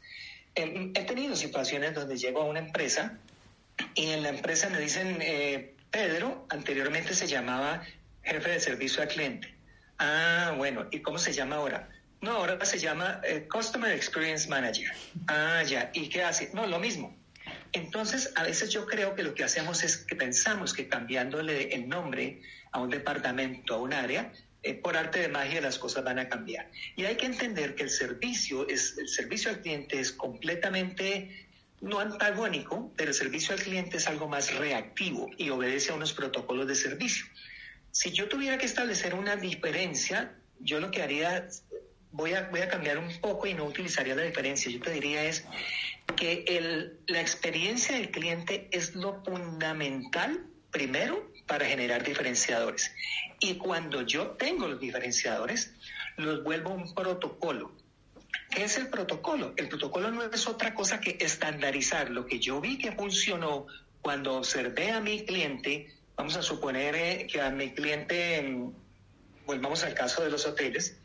Em, 0.55 0.91
he 0.95 1.03
tenido 1.03 1.35
situaciones 1.35 1.93
donde 1.93 2.17
llego 2.17 2.41
a 2.41 2.45
una 2.45 2.59
empresa 2.59 3.19
y 3.93 4.11
en 4.11 4.23
la 4.23 4.29
empresa 4.29 4.69
me 4.69 4.79
dicen, 4.79 5.17
eh, 5.21 5.74
Pedro, 5.95 6.45
anteriormente 6.49 7.13
se 7.13 7.25
llamaba 7.25 7.81
jefe 8.21 8.49
de 8.49 8.59
servicio 8.59 9.01
al 9.01 9.07
cliente. 9.07 9.55
Ah, 9.97 10.53
bueno, 10.57 10.87
¿y 10.91 10.99
cómo 10.99 11.17
se 11.17 11.31
llama 11.31 11.55
ahora? 11.55 11.87
No, 12.19 12.31
ahora 12.31 12.65
se 12.65 12.79
llama 12.79 13.21
eh, 13.23 13.47
Customer 13.49 13.93
Experience 13.93 14.49
Manager. 14.49 14.91
Ah, 15.27 15.63
ya, 15.63 15.91
¿y 15.93 16.09
qué 16.09 16.21
hace? 16.21 16.49
No, 16.53 16.67
lo 16.67 16.79
mismo. 16.79 17.15
Entonces, 17.71 18.33
a 18.35 18.43
veces 18.43 18.71
yo 18.71 18.85
creo 18.85 19.15
que 19.15 19.23
lo 19.23 19.33
que 19.33 19.45
hacemos 19.45 19.85
es 19.85 19.95
que 19.95 20.17
pensamos 20.17 20.73
que 20.73 20.89
cambiándole 20.89 21.73
el 21.73 21.87
nombre 21.87 22.41
a 22.73 22.81
un 22.81 22.89
departamento, 22.89 23.75
a 23.75 23.79
un 23.79 23.93
área, 23.93 24.33
eh, 24.63 24.73
por 24.73 24.97
arte 24.97 25.19
de 25.19 25.29
magia 25.29 25.61
las 25.61 25.79
cosas 25.79 26.03
van 26.03 26.19
a 26.19 26.27
cambiar. 26.27 26.69
Y 26.97 27.05
hay 27.05 27.15
que 27.15 27.25
entender 27.25 27.73
que 27.73 27.83
el 27.83 27.89
servicio, 27.89 28.67
es, 28.67 28.97
el 28.97 29.07
servicio 29.07 29.49
al 29.49 29.61
cliente 29.61 29.97
es 30.01 30.11
completamente 30.11 31.44
no 31.85 31.99
antagónico, 31.99 32.91
pero 32.97 33.11
el 33.11 33.15
servicio 33.15 33.53
al 33.53 33.61
cliente 33.61 33.97
es 33.97 34.07
algo 34.07 34.27
más 34.27 34.53
reactivo 34.55 35.29
y 35.37 35.51
obedece 35.51 35.91
a 35.91 35.95
unos 35.95 36.13
protocolos 36.13 36.67
de 36.67 36.73
servicio. 36.73 37.25
Si 37.91 38.11
yo 38.11 38.27
tuviera 38.27 38.57
que 38.57 38.65
establecer 38.65 39.13
una 39.13 39.35
diferencia, 39.35 40.35
yo 40.59 40.79
lo 40.79 40.89
que 40.89 41.03
haría, 41.03 41.47
voy 42.11 42.33
a, 42.33 42.49
voy 42.49 42.61
a 42.61 42.69
cambiar 42.69 42.97
un 42.97 43.09
poco 43.21 43.45
y 43.45 43.53
no 43.53 43.65
utilizaría 43.65 44.15
la 44.15 44.23
diferencia, 44.23 44.71
yo 44.71 44.79
te 44.79 44.89
diría 44.89 45.25
es 45.25 45.45
que 46.17 46.43
el, 46.47 46.99
la 47.05 47.21
experiencia 47.21 47.95
del 47.95 48.09
cliente 48.09 48.67
es 48.71 48.95
lo 48.95 49.23
fundamental 49.23 50.43
primero 50.71 51.31
para 51.45 51.65
generar 51.65 52.03
diferenciadores. 52.03 52.91
Y 53.39 53.55
cuando 53.55 54.01
yo 54.01 54.31
tengo 54.31 54.67
los 54.67 54.79
diferenciadores, 54.79 55.71
los 56.17 56.43
vuelvo 56.43 56.71
un 56.71 56.95
protocolo. 56.95 57.71
¿Qué 58.49 58.63
es 58.63 58.77
el 58.77 58.87
protocolo? 58.87 59.53
El 59.57 59.67
protocolo 59.67 60.11
no 60.11 60.23
es 60.23 60.47
otra 60.47 60.73
cosa 60.73 60.99
que 60.99 61.17
estandarizar 61.19 62.09
lo 62.09 62.25
que 62.25 62.39
yo 62.39 62.61
vi 62.61 62.77
que 62.77 62.91
funcionó 62.91 63.67
cuando 64.01 64.37
observé 64.37 64.91
a 64.91 65.01
mi 65.01 65.25
cliente. 65.25 65.93
Vamos 66.15 66.37
a 66.37 66.41
suponer 66.41 66.95
eh, 66.95 67.27
que 67.29 67.41
a 67.41 67.49
mi 67.49 67.73
cliente, 67.73 68.57
volvamos 69.45 69.83
al 69.83 69.93
caso 69.93 70.23
de 70.23 70.29
los 70.29 70.45
hoteles, 70.45 70.97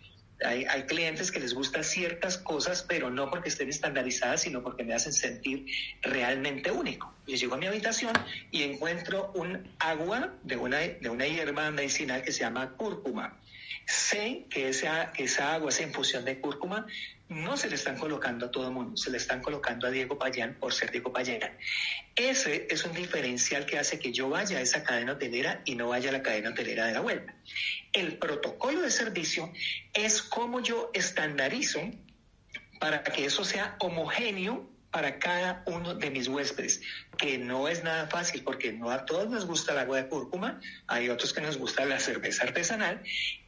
hay, 0.43 0.85
clientes 0.85 1.31
que 1.31 1.39
les 1.39 1.53
gustan 1.53 1.85
ciertas 1.85 2.39
cosas, 2.39 2.83
pero 2.83 3.11
no 3.11 3.29
porque 3.31 3.51
estén 3.51 3.69
estandarizadas, 3.69 4.43
sino 4.43 4.63
porque 4.63 4.85
me 4.85 4.95
hacen 4.95 5.13
sentir 5.13 5.67
realmente 6.01 6.71
único. 6.71 7.15
Yo 7.27 7.37
llego 7.37 7.55
a 7.55 7.59
mi 7.59 7.67
habitación 7.67 8.13
y 8.51 8.63
encuentro 8.63 9.33
un 9.35 9.69
agua 9.79 10.33
de 10.43 10.57
una, 10.57 10.79
de 10.79 11.09
una 11.11 11.27
hierba 11.27 11.71
medicinal 11.71 12.23
que 12.23 12.33
se 12.33 12.41
llama 12.41 12.75
cúrcuma. 12.77 13.39
Sé 13.87 14.47
que 14.49 14.69
esa, 14.69 15.13
esa 15.17 15.55
agua, 15.55 15.71
esa 15.71 15.83
infusión 15.83 16.25
de 16.25 16.41
cúrcuma, 16.41 16.87
no 17.31 17.57
se 17.57 17.69
le 17.69 17.77
están 17.77 17.97
colocando 17.97 18.47
a 18.47 18.51
todo 18.51 18.67
el 18.67 18.75
mundo, 18.75 18.97
se 18.97 19.09
le 19.09 19.17
están 19.17 19.41
colocando 19.41 19.87
a 19.87 19.91
Diego 19.91 20.19
Payán 20.19 20.57
por 20.59 20.75
ser 20.75 20.91
Diego 20.91 21.13
Payán. 21.13 21.57
Ese 22.17 22.67
es 22.69 22.85
un 22.85 22.93
diferencial 22.93 23.67
que 23.67 23.79
hace 23.79 24.01
que 24.01 24.13
yo 24.13 24.29
vaya 24.29 24.59
a 24.59 24.61
esa 24.61 24.83
cadena 24.83 25.13
hotelera 25.13 25.63
y 25.65 25.77
no 25.77 25.89
vaya 25.89 26.11
a 26.11 26.13
la 26.13 26.23
cadena 26.23 26.51
hotelera 26.51 26.87
de 26.87 26.93
la 26.93 27.01
vuelta. 27.01 27.35
El 27.93 28.19
protocolo 28.19 28.83
de 28.83 28.91
servicio 28.91 29.53
es 29.95 30.23
cómo 30.23 30.61
yo 30.61 30.91
estandarizo 30.93 31.81
para 32.81 33.05
que 33.05 33.25
eso 33.25 33.45
sea 33.45 33.77
homogéneo 33.79 34.69
para 34.91 35.19
cada 35.19 35.63
uno 35.67 35.95
de 35.95 36.11
mis 36.11 36.29
huéspedes, 36.29 36.81
que 37.17 37.39
no 37.39 37.69
es 37.69 37.85
nada 37.85 38.09
fácil 38.09 38.43
porque 38.43 38.73
no 38.73 38.91
a 38.91 39.05
todos 39.05 39.29
nos 39.29 39.47
gusta 39.47 39.73
el 39.73 39.79
agua 39.79 39.99
de 39.99 40.09
cúrcuma, 40.09 40.61
hay 40.87 41.09
otros 41.09 41.33
que 41.33 41.41
nos 41.41 41.59
gusta 41.59 41.85
la 41.85 42.01
cerveza 42.01 42.45
artesanal 42.45 43.03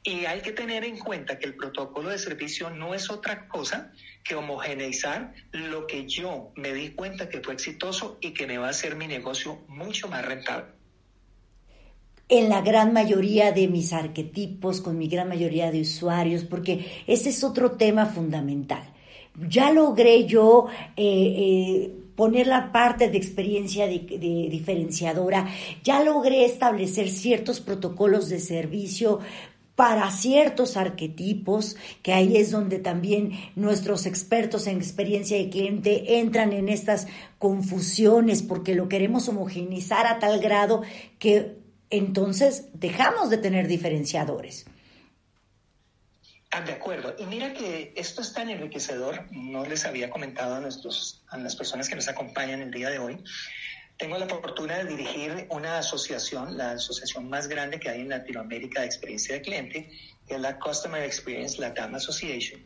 y 0.05 0.25
hay 0.27 0.41
que 0.41 0.53
tener 0.53 0.85
en 0.85 0.99
cuenta 0.99 1.39
que 1.39 1.47
el 1.47 1.57
protocolo 1.57 2.11
de 2.11 2.19
servicio 2.19 2.71
no 2.71 2.95
es 2.95 3.11
otra 3.11 3.49
cosa 3.49 3.93
que 4.23 4.37
homogeneizar 4.37 5.35
lo 5.53 5.87
que 5.87 6.07
yo 6.07 6.53
me 6.55 6.73
di 6.73 6.91
cuenta 6.91 7.29
que 7.29 7.41
fue 7.41 7.55
exitoso 7.55 8.19
y 8.21 8.33
que 8.33 8.47
me 8.47 8.59
va 8.59 8.69
a 8.69 8.71
hacer 8.71 8.95
mi 8.95 9.09
negocio 9.09 9.63
mucho 9.67 10.09
más 10.09 10.25
rentable. 10.25 10.67
En 12.29 12.49
la 12.49 12.63
gran 12.63 12.93
mayoría 12.93 13.53
de 13.53 13.69
mis 13.69 13.93
arquetipos, 13.93 14.81
con 14.81 14.97
mi 14.97 15.09
gran 15.09 15.29
mayoría 15.29 15.71
de 15.71 15.81
usuarios, 15.81 16.45
porque 16.45 17.03
ese 17.07 17.31
es 17.31 17.45
otro 17.45 17.73
tema 17.73 18.07
fundamental 18.07 18.93
ya 19.49 19.73
logré 19.73 20.27
yo 20.27 20.67
eh, 20.97 21.03
eh, 21.05 21.95
poner 22.17 22.47
la 22.47 22.73
parte 22.73 23.09
de 23.09 23.17
experiencia 23.17 23.87
de, 23.87 23.99
diferenciadora, 24.51 25.49
ya 25.83 26.03
logré 26.03 26.45
establecer 26.45 27.09
ciertos 27.09 27.61
protocolos 27.61 28.29
de 28.29 28.39
servicio 28.39 29.21
para 29.75 30.11
ciertos 30.11 30.77
arquetipos, 30.77 31.77
que 32.03 32.13
ahí 32.13 32.37
es 32.37 32.51
donde 32.51 32.79
también 32.79 33.33
nuestros 33.57 34.05
expertos 34.05 34.67
en 34.67 34.77
experiencia 34.77 35.39
de 35.39 35.49
cliente 35.49 36.19
entran 36.19 36.53
en 36.53 36.69
estas 36.69 37.07
confusiones 37.39 38.43
porque 38.43 38.75
lo 38.75 38.89
queremos 38.89 39.29
homogeneizar 39.29 40.07
a 40.07 40.19
tal 40.19 40.41
grado 40.41 40.83
que 41.19 41.57
entonces 41.89 42.69
dejamos 42.75 43.31
de 43.31 43.39
tener 43.39 43.67
diferenciadores. 43.67 44.67
Ah, 46.55 46.61
de 46.61 46.73
acuerdo. 46.73 47.17
Y 47.19 47.25
mira 47.25 47.55
que 47.55 47.95
esto 47.97 48.21
es 48.21 48.35
tan 48.35 48.51
enriquecedor, 48.51 49.27
no 49.31 49.65
les 49.65 49.87
había 49.87 50.11
comentado 50.11 50.55
a, 50.57 50.61
nuestros, 50.61 51.23
a 51.29 51.39
las 51.39 51.57
personas 51.57 51.89
que 51.89 51.95
nos 51.95 52.09
acompañan 52.09 52.61
el 52.61 52.71
día 52.71 52.91
de 52.91 52.99
hoy. 52.99 53.25
Tengo 53.97 54.19
la 54.19 54.29
fortuna 54.29 54.77
de 54.77 54.85
dirigir 54.85 55.47
una 55.49 55.79
asociación, 55.79 56.59
la 56.59 56.73
asociación 56.73 57.31
más 57.31 57.49
grande 57.49 57.81
que 57.81 57.89
hay 57.89 58.03
en 58.03 58.11
Latinoamérica 58.11 58.81
de 58.81 58.87
experiencia 58.87 59.35
de 59.35 59.41
cliente, 59.41 59.91
que 60.29 60.35
es 60.35 60.41
la 60.41 60.59
Customer 60.59 61.03
Experience 61.03 61.59
Latam 61.59 61.95
Association, 61.95 62.63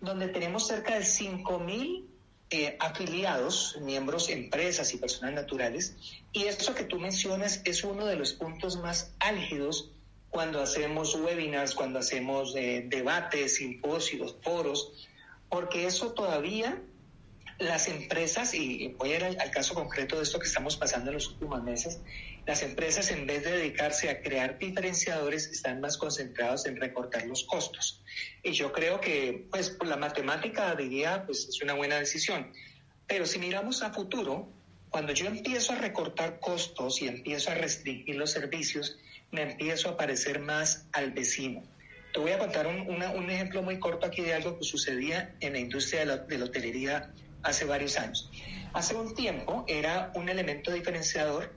donde 0.00 0.26
tenemos 0.26 0.66
cerca 0.66 0.94
de 0.96 1.04
5.000 1.04 2.04
eh, 2.50 2.76
afiliados, 2.80 3.78
miembros, 3.82 4.30
empresas 4.30 4.92
y 4.94 4.96
personas 4.96 5.34
naturales. 5.34 5.94
Y 6.32 6.46
esto 6.46 6.74
que 6.74 6.82
tú 6.82 6.98
mencionas 6.98 7.62
es 7.64 7.84
uno 7.84 8.04
de 8.04 8.16
los 8.16 8.32
puntos 8.32 8.78
más 8.78 9.12
álgidos 9.20 9.92
cuando 10.32 10.62
hacemos 10.62 11.14
webinars, 11.14 11.74
cuando 11.74 11.98
hacemos 11.98 12.56
eh, 12.56 12.84
debates, 12.86 13.56
simposios, 13.56 14.34
foros, 14.42 15.06
porque 15.50 15.86
eso 15.86 16.14
todavía 16.14 16.80
las 17.58 17.86
empresas, 17.86 18.54
y 18.54 18.88
voy 18.96 19.12
a 19.12 19.16
ir 19.16 19.24
al, 19.24 19.50
caso 19.50 19.74
concreto 19.74 20.16
de 20.16 20.22
esto 20.22 20.38
que 20.38 20.46
estamos 20.46 20.78
pasando 20.78 21.10
en 21.10 21.16
los 21.16 21.28
últimos 21.28 21.62
meses, 21.62 22.00
las 22.46 22.62
empresas 22.62 23.10
en 23.10 23.26
vez 23.26 23.44
de 23.44 23.52
dedicarse 23.52 24.08
a 24.08 24.22
crear 24.22 24.58
diferenciadores 24.58 25.48
están 25.48 25.82
más 25.82 25.98
concentrados 25.98 26.64
en 26.64 26.80
recortar 26.80 27.26
los 27.26 27.44
costos. 27.44 28.02
Y 28.42 28.52
yo 28.52 28.72
creo 28.72 29.02
que, 29.02 29.46
pues, 29.50 29.68
por 29.68 29.86
la 29.86 29.98
matemática 29.98 30.74
diría, 30.74 31.26
pues 31.26 31.46
es 31.46 31.60
una 31.60 31.74
buena 31.74 31.98
decisión. 31.98 32.50
Pero 33.06 33.26
si 33.26 33.38
miramos 33.38 33.82
a 33.82 33.92
futuro, 33.92 34.48
cuando 34.88 35.12
yo 35.12 35.26
empiezo 35.26 35.74
a 35.74 35.76
recortar 35.76 36.40
costos 36.40 37.02
y 37.02 37.08
empiezo 37.08 37.50
a 37.50 37.54
restringir 37.54 38.16
los 38.16 38.30
servicios, 38.30 38.96
me 39.32 39.42
empiezo 39.42 39.88
a 39.88 39.96
parecer 39.96 40.38
más 40.38 40.86
al 40.92 41.10
vecino. 41.10 41.62
Te 42.12 42.20
voy 42.20 42.30
a 42.30 42.38
contar 42.38 42.66
un, 42.66 43.30
ejemplo 43.30 43.62
muy 43.62 43.80
corto 43.80 44.06
aquí 44.06 44.20
de 44.20 44.34
algo 44.34 44.58
que 44.58 44.64
sucedía 44.64 45.34
en 45.40 45.54
la 45.54 45.58
industria 45.58 46.00
de 46.00 46.06
la, 46.06 46.16
de 46.18 46.38
la 46.38 46.44
hotelería 46.44 47.10
hace 47.42 47.64
varios 47.64 47.98
años. 47.98 48.30
Hace 48.74 48.94
un 48.94 49.14
tiempo 49.14 49.64
era 49.66 50.12
un 50.14 50.28
elemento 50.28 50.70
diferenciador 50.70 51.52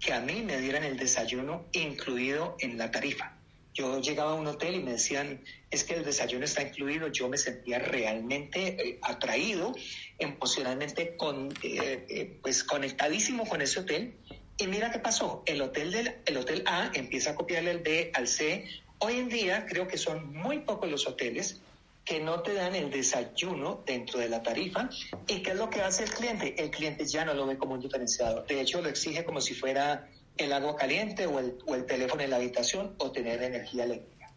que 0.00 0.12
a 0.12 0.20
mí 0.20 0.42
me 0.42 0.58
dieran 0.58 0.84
el 0.84 0.96
desayuno 0.96 1.66
incluido 1.72 2.56
en 2.60 2.78
la 2.78 2.90
tarifa. 2.92 3.36
Yo 3.74 4.00
llegaba 4.00 4.30
a 4.30 4.34
un 4.34 4.46
hotel 4.46 4.76
y 4.76 4.82
me 4.82 4.92
decían, 4.92 5.42
es 5.70 5.84
que 5.84 5.94
el 5.94 6.04
desayuno 6.04 6.44
está 6.44 6.62
incluido. 6.62 7.08
Yo 7.08 7.28
me 7.28 7.36
sentía 7.36 7.78
realmente 7.78 8.68
eh, 8.68 8.98
atraído, 9.02 9.74
emocionalmente 10.18 11.16
con, 11.16 11.52
eh, 11.62 12.06
eh, 12.08 12.38
pues 12.40 12.64
conectadísimo 12.64 13.46
con 13.46 13.60
ese 13.60 13.80
hotel 13.80 14.14
y 14.58 14.66
mira 14.66 14.90
qué 14.90 14.98
pasó, 14.98 15.42
el 15.46 15.60
hotel, 15.60 15.92
del, 15.92 16.14
el 16.24 16.36
hotel 16.36 16.62
A 16.66 16.90
empieza 16.94 17.30
a 17.30 17.34
copiarle 17.34 17.70
el 17.70 17.78
B 17.80 18.10
al 18.14 18.26
C. 18.26 18.64
Hoy 18.98 19.18
en 19.18 19.28
día 19.28 19.66
creo 19.68 19.86
que 19.86 19.98
son 19.98 20.32
muy 20.32 20.60
pocos 20.60 20.90
los 20.90 21.06
hoteles 21.06 21.60
que 22.04 22.20
no 22.20 22.40
te 22.40 22.54
dan 22.54 22.74
el 22.74 22.90
desayuno 22.90 23.82
dentro 23.84 24.18
de 24.18 24.28
la 24.28 24.42
tarifa. 24.42 24.88
¿Y 25.26 25.42
qué 25.42 25.50
es 25.50 25.56
lo 25.56 25.68
que 25.68 25.82
hace 25.82 26.04
el 26.04 26.10
cliente? 26.10 26.54
El 26.56 26.70
cliente 26.70 27.04
ya 27.04 27.24
no 27.24 27.34
lo 27.34 27.46
ve 27.46 27.58
como 27.58 27.74
un 27.74 27.80
diferenciador. 27.80 28.46
De 28.46 28.60
hecho, 28.60 28.80
lo 28.80 28.88
exige 28.88 29.24
como 29.24 29.40
si 29.40 29.54
fuera 29.54 30.08
el 30.36 30.52
agua 30.52 30.76
caliente 30.76 31.26
o 31.26 31.38
el, 31.38 31.58
o 31.66 31.74
el 31.74 31.84
teléfono 31.84 32.22
en 32.22 32.30
la 32.30 32.36
habitación 32.36 32.94
o 32.98 33.10
tener 33.10 33.42
energía 33.42 33.84
eléctrica. 33.84 34.30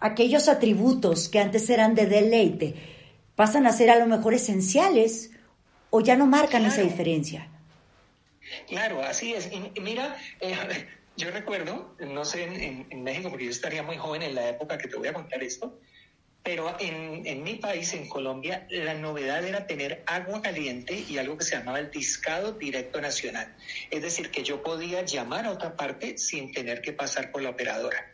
Aquellos 0.00 0.48
atributos 0.48 1.28
que 1.28 1.38
antes 1.38 1.68
eran 1.70 1.94
de 1.94 2.06
deleite 2.06 2.74
pasan 3.36 3.66
a 3.66 3.72
ser 3.72 3.90
a 3.90 3.96
lo 3.96 4.06
mejor 4.06 4.34
esenciales 4.34 5.30
o 5.90 6.00
ya 6.00 6.16
no 6.16 6.26
marcan 6.26 6.64
esa 6.64 6.80
diferencia. 6.80 7.48
Claro, 8.68 9.02
así 9.02 9.34
es. 9.34 9.50
Y 9.52 9.80
mira, 9.80 10.16
eh, 10.40 10.86
yo 11.16 11.30
recuerdo, 11.30 11.94
no 12.00 12.24
sé 12.24 12.44
en, 12.44 13.02
México, 13.02 13.28
porque 13.28 13.44
yo 13.44 13.50
estaría 13.50 13.82
muy 13.82 13.96
joven 13.96 14.22
en 14.22 14.34
la 14.34 14.48
época 14.48 14.78
que 14.78 14.88
te 14.88 14.96
voy 14.96 15.08
a 15.08 15.12
contar 15.12 15.42
esto, 15.42 15.78
Pero 16.44 16.74
en, 16.80 17.24
en, 17.24 17.44
mi 17.44 17.54
país, 17.54 17.94
en 17.94 18.08
Colombia, 18.08 18.66
la 18.70 18.94
novedad 18.94 19.44
era 19.44 19.66
tener 19.66 20.02
agua 20.06 20.42
caliente 20.42 21.04
y 21.08 21.18
algo 21.18 21.36
que 21.36 21.44
se 21.44 21.56
llamaba 21.56 21.78
el 21.78 21.90
discado 21.90 22.52
directo 22.52 23.00
nacional. 23.00 23.54
Es 23.90 24.02
decir, 24.02 24.30
que 24.30 24.42
yo 24.42 24.62
podía 24.62 25.02
llamar 25.02 25.46
a 25.46 25.52
otra 25.52 25.76
parte 25.76 26.18
sin 26.18 26.50
tener 26.50 26.82
que 26.82 26.92
pasar 26.92 27.30
por 27.30 27.42
la 27.42 27.50
operadora. 27.50 28.12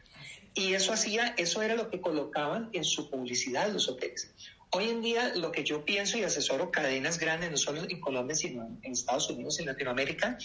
Y 0.54 0.74
eso 0.74 0.92
hacía, 0.92 1.34
eso 1.36 1.62
era 1.62 1.76
lo 1.76 1.88
que 1.88 2.00
colocaban 2.00 2.68
en 2.72 2.82
su 2.82 3.08
publicidad 3.08 3.70
los 3.72 3.88
hoteles. 3.88 4.34
Hoy 4.70 4.90
en 4.90 5.00
día 5.00 5.32
lo 5.34 5.50
que 5.50 5.64
yo 5.64 5.84
pienso 5.84 6.18
y 6.18 6.24
asesoro 6.24 6.70
cadenas 6.70 7.18
grandes, 7.18 7.50
no 7.50 7.56
solo 7.56 7.82
en 7.88 8.00
Colombia, 8.00 8.34
sino 8.34 8.68
en 8.82 8.92
Estados 8.92 9.30
Unidos 9.30 9.58
y 9.60 9.64
Latinoamérica, 9.64 10.36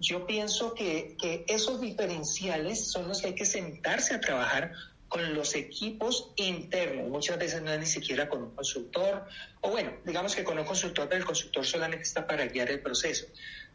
yo 0.00 0.26
pienso 0.26 0.72
que, 0.72 1.16
esos 1.46 1.80
diferenciales 1.80 2.90
son 2.90 3.06
los 3.06 3.20
que 3.20 3.28
hay 3.28 3.34
que 3.34 3.44
sentarse 3.44 4.14
a 4.14 4.20
trabajar 4.20 4.72
con 5.08 5.34
los 5.34 5.54
equipos 5.54 6.32
internos. 6.36 7.10
Muchas 7.10 7.38
veces 7.38 7.60
no 7.60 7.70
es 7.70 7.78
ni 7.78 7.86
siquiera 7.86 8.28
con 8.30 8.44
un 8.44 8.54
consultor, 8.54 9.26
o 9.60 9.70
bueno, 9.70 9.92
digamos 10.06 10.34
que 10.34 10.42
con 10.42 10.58
un 10.58 10.64
consultor, 10.64 11.08
pero 11.08 11.20
el 11.20 11.26
consultor 11.26 11.66
solamente 11.66 12.04
está 12.04 12.26
para 12.26 12.46
guiar 12.46 12.70
el 12.70 12.80
proceso. 12.80 13.26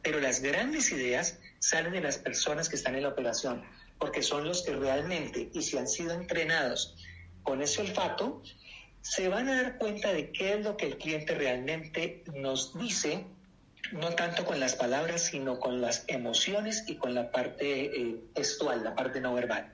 Pero 0.02 0.20
las 0.20 0.42
grandes 0.42 0.92
ideas 0.92 1.38
salen 1.60 1.94
de 1.94 2.02
las 2.02 2.18
personas 2.18 2.70
que 2.70 2.76
están 2.76 2.96
en 2.96 3.04
la 3.04 3.10
operación, 3.10 3.64
porque 4.00 4.24
son 4.24 4.48
los 4.48 4.64
que 4.64 4.76
realmente, 4.76 5.52
y 5.54 5.62
si 5.62 5.78
han 5.78 5.88
sido 5.88 6.14
entrenados 6.14 6.96
con 7.44 7.62
ese 7.62 7.82
olfato, 7.82 8.42
se 9.06 9.30
van 9.30 9.48
a 9.50 9.62
dar 9.62 9.78
cuenta 9.78 10.12
de 10.12 10.32
qué 10.32 10.56
es 10.56 10.66
lo 10.66 10.78
que 10.78 10.88
el 10.88 10.98
cliente 10.98 11.36
realmente 11.36 12.24
nos 12.34 12.76
dice, 12.80 13.24
no 13.92 14.10
tanto 14.16 14.46
con 14.46 14.60
las 14.60 14.76
palabras, 14.76 15.22
sino 15.22 15.60
con 15.60 15.80
las 15.80 16.06
emociones 16.08 16.86
y 16.88 16.96
con 16.96 17.14
la 17.14 17.32
parte 17.32 17.86
eh, 17.86 18.16
textual, 18.34 18.84
la 18.84 18.96
parte 18.96 19.22
no 19.22 19.36
verbal. 19.36 19.72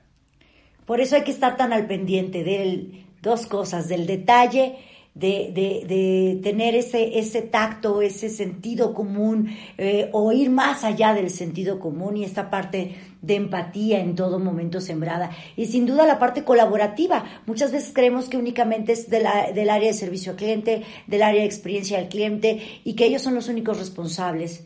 Por 0.84 1.00
eso 1.00 1.16
hay 1.16 1.24
que 1.24 1.30
estar 1.30 1.56
tan 1.56 1.72
al 1.72 1.86
pendiente 1.86 2.44
de 2.44 3.06
dos 3.22 3.46
cosas, 3.46 3.88
del 3.88 4.06
detalle, 4.06 4.76
de, 5.14 5.52
de, 5.86 6.40
tener 6.42 6.74
ese, 6.74 7.18
ese 7.18 7.42
tacto, 7.42 8.00
ese 8.00 8.30
sentido 8.30 8.94
común, 8.94 9.54
eh, 9.76 10.08
o 10.12 10.32
ir 10.32 10.50
más 10.50 10.84
allá 10.84 11.12
del 11.12 11.30
sentido 11.30 11.78
común 11.78 12.16
y 12.16 12.24
esta 12.24 12.50
parte 12.50 12.96
de 13.20 13.34
empatía 13.36 14.00
en 14.00 14.16
todo 14.16 14.38
momento 14.38 14.80
sembrada. 14.80 15.30
Y 15.56 15.66
sin 15.66 15.86
duda 15.86 16.06
la 16.06 16.18
parte 16.18 16.44
colaborativa. 16.44 17.24
Muchas 17.46 17.72
veces 17.72 17.92
creemos 17.94 18.28
que 18.28 18.36
únicamente 18.36 18.92
es 18.92 19.10
de 19.10 19.20
la, 19.20 19.52
del 19.52 19.70
área 19.70 19.88
de 19.88 19.94
servicio 19.94 20.32
al 20.32 20.38
cliente, 20.38 20.82
del 21.06 21.22
área 21.22 21.42
de 21.42 21.46
experiencia 21.46 21.98
al 21.98 22.08
cliente, 22.08 22.80
y 22.84 22.94
que 22.94 23.04
ellos 23.04 23.22
son 23.22 23.34
los 23.34 23.48
únicos 23.48 23.78
responsables 23.78 24.64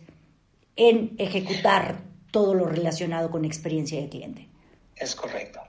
en 0.77 1.15
ejecutar 1.19 2.03
todo 2.31 2.55
lo 2.55 2.67
relacionado 2.67 3.31
con 3.31 3.45
experiencia 3.45 4.01
del 4.01 4.11
cliente. 4.11 4.49
Es 4.95 5.15
correcto. 5.15 5.61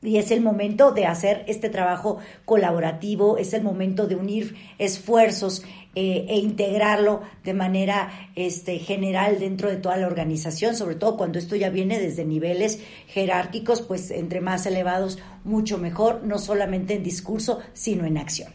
Y 0.00 0.18
es 0.18 0.30
el 0.30 0.40
momento 0.40 0.92
de 0.92 1.06
hacer 1.06 1.44
este 1.48 1.70
trabajo 1.70 2.18
colaborativo, 2.44 3.36
es 3.36 3.52
el 3.52 3.62
momento 3.62 4.06
de 4.06 4.14
unir 4.14 4.56
esfuerzos 4.78 5.64
eh, 5.96 6.26
e 6.28 6.36
integrarlo 6.36 7.22
de 7.42 7.54
manera 7.54 8.30
este, 8.36 8.78
general 8.78 9.40
dentro 9.40 9.68
de 9.68 9.78
toda 9.78 9.96
la 9.96 10.06
organización, 10.06 10.76
sobre 10.76 10.94
todo 10.94 11.16
cuando 11.16 11.40
esto 11.40 11.56
ya 11.56 11.70
viene 11.70 11.98
desde 11.98 12.24
niveles 12.24 12.78
jerárquicos, 13.08 13.82
pues 13.82 14.12
entre 14.12 14.40
más 14.40 14.66
elevados, 14.66 15.18
mucho 15.42 15.78
mejor, 15.78 16.22
no 16.22 16.38
solamente 16.38 16.94
en 16.94 17.02
discurso, 17.02 17.60
sino 17.72 18.04
en 18.04 18.18
acción. 18.18 18.52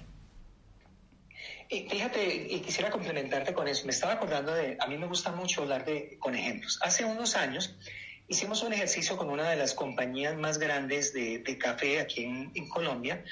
Fíjate, 1.70 2.48
y 2.52 2.60
quisiera 2.60 2.92
complementarte 2.92 3.54
con 3.54 3.68
eso. 3.68 3.86
Me 3.86 3.92
estaba 3.92 4.14
acordando 4.14 4.54
de, 4.54 4.78
a 4.80 4.88
mí 4.88 4.98
me 4.98 5.08
gusta 5.08 5.32
mucho 5.32 5.64
hablar 5.64 5.84
de, 5.84 6.18
con 6.20 6.36
ejemplos. 6.36 6.80
Hace 6.84 7.04
unos 7.04 7.36
años, 7.36 7.76
hicimos 8.28 8.64
un 8.64 8.74
ejercicio 8.74 9.18
con 9.18 9.30
una 9.30 9.50
de 9.50 9.56
las 9.56 9.74
compañías 9.74 10.36
más 10.36 10.58
grandes 10.58 11.14
de, 11.14 11.42
café 11.58 12.00
aquí 12.00 12.24
en, 12.24 12.70
Colombia, 12.70 13.24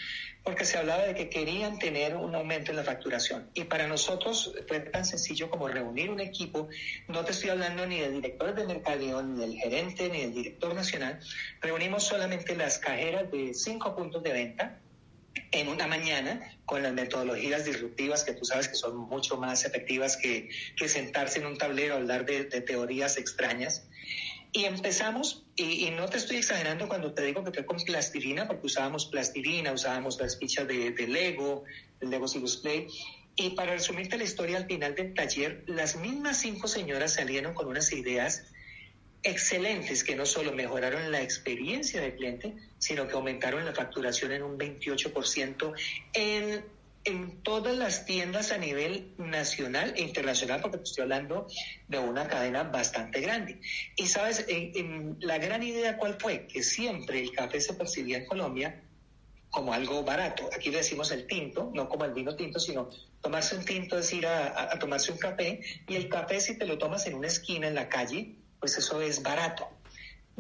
porque 0.44 0.66
se 0.66 0.78
hablaba 0.78 1.04
de 1.04 1.16
que 1.16 1.30
querían 1.30 1.80
tener 1.80 2.16
un 2.16 2.36
aumento 2.36 2.72
en 2.72 2.78
la 2.78 2.84
facturación. 2.84 3.50
Y 3.54 3.64
para 3.64 3.88
nosotros 3.88 4.54
fue 4.68 4.80
tan 4.82 5.06
sencillo 5.06 5.50
como 5.50 5.68
reunir 5.68 6.10
un 6.10 6.20
equipo, 6.20 6.68
no 7.08 7.24
te 7.24 7.32
estoy 7.32 7.50
hablando 7.50 7.86
ni 7.86 8.00
del 8.00 8.14
director 8.14 8.54
de 8.54 8.66
mercadeo, 8.66 9.22
ni 9.24 9.40
del 9.40 9.56
gerente, 9.58 10.10
ni 10.10 10.22
del 10.22 10.34
director 10.34 10.76
nacional, 10.76 11.20
reunimos 11.62 12.04
solamente 12.04 12.56
las 12.56 12.78
cajeras 12.78 13.32
de 13.32 13.54
cinco 13.54 13.96
puntos 13.96 14.22
de 14.24 14.34
venta 14.34 14.80
en 15.52 15.70
una 15.70 15.88
mañana 15.88 16.58
con 16.66 16.84
las 16.84 16.94
metodologías 16.94 17.66
disruptivas 17.66 18.24
que 18.24 18.34
tú 18.34 18.46
sabes 18.46 18.68
que 18.68 18.76
son 18.76 18.98
mucho 18.98 19.38
más 19.38 19.64
efectivas 19.66 20.18
que, 20.18 20.50
sentarse 20.88 21.40
en 21.40 21.46
un 21.46 21.58
tablero 21.58 21.94
a 21.94 21.98
hablar 21.98 22.26
de 22.26 22.44
teorías 22.62 23.18
extrañas. 23.18 23.88
Y 24.54 24.66
empezamos, 24.66 25.46
y, 25.56 25.90
no 25.92 26.10
te 26.10 26.18
estoy 26.18 26.38
exagerando 26.38 26.90
cuando 26.90 27.14
te 27.14 27.24
digo 27.24 27.44
que 27.44 27.52
fue 27.52 27.66
con 27.66 27.78
plastilina, 27.78 28.48
porque 28.48 28.66
usábamos 28.66 29.06
plastilina, 29.06 29.72
usábamos 29.72 30.20
las 30.20 30.38
fichas 30.38 30.68
de, 30.68 30.94
Lego, 31.08 31.64
el 32.02 32.10
Lego 32.10 32.28
Silus 32.28 32.58
Play. 32.58 32.88
Y 33.38 33.52
para 33.52 33.72
resumirte 33.72 34.18
la 34.18 34.26
historia, 34.26 34.58
al 34.58 34.66
final 34.66 34.94
del 34.94 35.14
taller, 35.14 35.64
las 35.68 35.96
mismas 35.96 36.42
cinco 36.42 36.68
señoras 36.68 37.14
salieron 37.14 37.54
con 37.54 37.68
unas 37.68 37.94
ideas 37.94 38.44
excelentes 39.24 40.04
que 40.04 40.16
no 40.16 40.26
solo 40.26 40.52
mejoraron 40.52 41.12
la 41.12 41.22
experiencia 41.22 42.02
del 42.02 42.16
cliente, 42.16 42.54
sino 42.78 43.08
que 43.08 43.14
aumentaron 43.14 43.64
la 43.64 43.74
facturación 43.74 44.34
en 44.34 44.44
un 44.44 44.58
28% 44.58 45.74
en 46.14 46.66
en 47.04 47.42
todas 47.42 47.76
las 47.76 48.06
tiendas 48.06 48.52
a 48.52 48.58
nivel 48.58 49.14
nacional 49.18 49.94
e 49.96 50.02
internacional, 50.02 50.62
porque 50.62 50.78
estoy 50.84 51.04
hablando 51.04 51.48
de 51.88 52.00
una 52.00 52.28
cadena 52.28 52.64
bastante 52.64 53.22
grande. 53.22 53.60
Y 53.96 54.08
sabes, 54.08 54.46
en, 54.48 55.18
la 55.20 55.38
gran 55.38 55.64
idea 55.64 55.98
cuál 55.98 56.18
fue, 56.20 56.48
que 56.48 56.64
siempre 56.64 57.20
el 57.20 57.32
café 57.32 57.60
se 57.60 57.74
percibía 57.74 58.18
en 58.18 58.26
Colombia 58.26 58.84
como 59.50 59.74
algo 59.74 60.04
barato. 60.04 60.50
Aquí 60.56 60.70
le 60.70 60.78
decimos 60.78 61.12
el 61.12 61.28
tinto, 61.28 61.72
no 61.74 61.90
como 61.90 62.06
el 62.06 62.14
vino 62.14 62.36
tinto, 62.36 62.60
sino 62.60 62.90
tomarse 63.22 63.56
un 63.56 63.66
tinto 63.66 63.98
es 63.98 64.14
ir 64.14 64.26
a 64.26 64.78
tomarse 64.80 65.12
un 65.12 65.18
café, 65.18 65.60
y 65.88 65.96
el 65.96 66.08
café 66.08 66.40
si 66.40 66.58
te 66.58 66.66
lo 66.66 66.78
tomas 66.78 67.06
en 67.08 67.16
una 67.16 67.28
esquina 67.28 67.68
en 67.68 67.76
la 67.76 67.90
calle, 67.90 68.36
pues 68.60 68.78
eso 68.78 69.02
es 69.02 69.22
barato. 69.22 69.68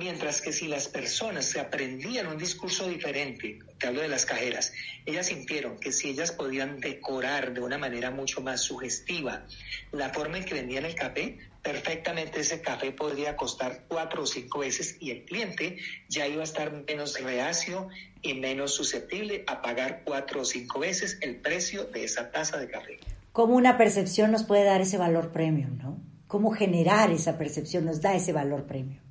Mientras 0.02 0.42
que 0.42 0.52
si 0.52 0.68
las 0.68 0.88
personas 0.88 1.46
se 1.46 1.60
aprendían 1.60 2.26
un 2.26 2.40
discurso 2.40 2.88
diferente, 2.88 3.60
te 3.78 3.86
hablo 3.86 4.02
de 4.02 4.08
las 4.08 4.26
cajeras, 4.26 4.74
ellas 5.06 5.28
sintieron 5.28 5.78
que 5.78 5.92
si 5.92 6.10
ellas 6.10 6.32
podían 6.32 6.80
decorar 6.80 7.54
de 7.54 7.62
una 7.62 7.78
manera 7.78 8.10
mucho 8.10 8.42
más 8.42 8.62
sugestiva 8.62 9.46
la 9.92 10.10
forma 10.10 10.40
en 10.40 10.46
que 10.46 10.56
vendían 10.56 10.86
el 10.86 10.96
café, 10.96 11.38
perfectamente 11.62 12.40
ese 12.40 12.62
café 12.62 12.92
podría 12.92 13.36
costar 13.36 13.84
cuatro 13.88 14.24
o 14.24 14.26
cinco 14.26 14.62
veces 14.62 14.98
y 15.00 15.12
el 15.12 15.24
cliente 15.26 15.78
ya 16.10 16.28
iba 16.28 16.42
a 16.42 16.46
estar 16.46 16.72
menos 16.88 17.22
reacio 17.22 17.88
y 18.24 18.34
menos 18.34 18.74
susceptible 18.74 19.44
a 19.46 19.62
pagar 19.62 20.02
cuatro 20.04 20.42
o 20.42 20.46
cinco 20.46 20.80
veces 20.80 21.20
el 21.22 21.36
precio 21.42 21.84
de 21.84 22.06
esa 22.06 22.32
taza 22.32 22.58
de 22.58 22.68
café. 22.72 23.00
¿Cómo 23.34 23.56
una 23.56 23.78
percepción 23.78 24.32
nos 24.32 24.46
puede 24.46 24.64
dar 24.64 24.82
ese 24.82 24.98
valor 24.98 25.32
premium, 25.32 25.78
no? 25.78 26.02
¿Cómo 26.26 26.50
generar 26.50 27.12
esa 27.12 27.38
percepción 27.38 27.86
nos 27.86 28.02
da 28.02 28.16
ese 28.16 28.34
valor 28.34 28.66
premium? 28.66 29.11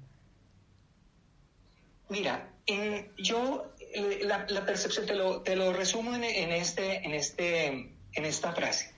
Mira, 2.10 2.50
eh, 2.66 3.12
yo 3.16 3.72
eh, 3.78 4.22
la, 4.24 4.66
percepción 4.66 5.06
te 5.06 5.14
lo, 5.14 5.72
resumo 5.72 6.12
en, 6.14 6.24
este, 6.24 7.06
en, 7.06 7.14
este, 7.14 7.66
en 7.66 8.24
esta 8.24 8.52
frase. 8.52 8.92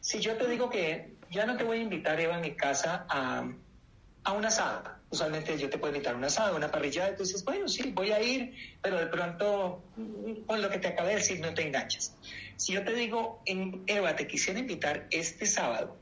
Si 0.00 0.18
yo 0.20 0.34
te 0.36 0.48
digo 0.48 0.70
que 0.70 1.12
ya 1.30 1.44
no 1.44 1.58
te 1.58 1.64
voy 1.64 1.78
a 1.78 1.82
invitar, 1.82 2.18
Eva, 2.18 2.36
a 2.36 2.40
mi 2.40 2.52
casa 2.52 3.04
a, 3.08 3.46
a 4.24 4.32
una 4.32 4.48
asada, 4.48 5.02
usualmente 5.10 5.58
yo 5.58 5.68
te 5.68 5.76
puedo 5.76 5.94
invitar 5.94 6.14
a 6.14 6.16
una 6.16 6.28
asada, 6.28 6.52
a 6.52 6.56
una 6.56 6.70
parrillada, 6.70 7.12
dices, 7.12 7.44
bueno, 7.44 7.68
sí, 7.68 7.92
voy 7.94 8.12
a 8.12 8.22
ir, 8.22 8.54
pero 8.80 8.98
de 8.98 9.06
pronto, 9.08 9.84
con 10.46 10.62
lo 10.62 10.70
que 10.70 10.78
te 10.78 10.88
acabé 10.88 11.10
de 11.10 11.16
decir, 11.16 11.40
no 11.40 11.52
te 11.52 11.66
enganchas. 11.66 12.16
Si 12.56 12.72
yo 12.72 12.82
te 12.82 12.94
digo, 12.94 13.42
Eva, 13.86 14.16
te 14.16 14.26
quisiera 14.26 14.58
invitar 14.58 15.06
este 15.10 15.44
sábado 15.44 15.98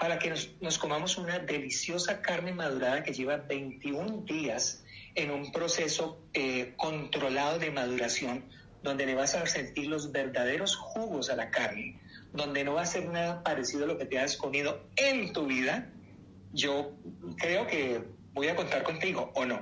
para 0.00 0.18
que 0.18 0.30
nos, 0.30 0.48
nos 0.62 0.78
comamos 0.78 1.18
una 1.18 1.38
deliciosa 1.40 2.22
carne 2.22 2.52
madurada 2.52 3.02
que 3.02 3.12
lleva 3.12 3.36
21 3.36 4.22
días 4.22 4.82
en 5.16 5.30
un 5.30 5.50
proceso 5.50 6.20
eh, 6.34 6.74
controlado 6.76 7.58
de 7.58 7.70
maduración, 7.70 8.44
donde 8.82 9.06
le 9.06 9.14
vas 9.14 9.34
a 9.34 9.46
sentir 9.46 9.88
los 9.88 10.12
verdaderos 10.12 10.76
jugos 10.76 11.30
a 11.30 11.36
la 11.36 11.50
carne, 11.50 11.98
donde 12.32 12.62
no 12.62 12.74
va 12.74 12.82
a 12.82 12.86
ser 12.86 13.08
nada 13.08 13.42
parecido 13.42 13.84
a 13.84 13.88
lo 13.88 13.98
que 13.98 14.04
te 14.04 14.18
has 14.18 14.36
comido 14.36 14.84
en 14.96 15.32
tu 15.32 15.46
vida, 15.46 15.90
yo 16.52 16.92
creo 17.38 17.66
que 17.66 18.02
voy 18.32 18.48
a 18.48 18.54
contar 18.54 18.82
contigo 18.82 19.32
o 19.34 19.44
no. 19.44 19.60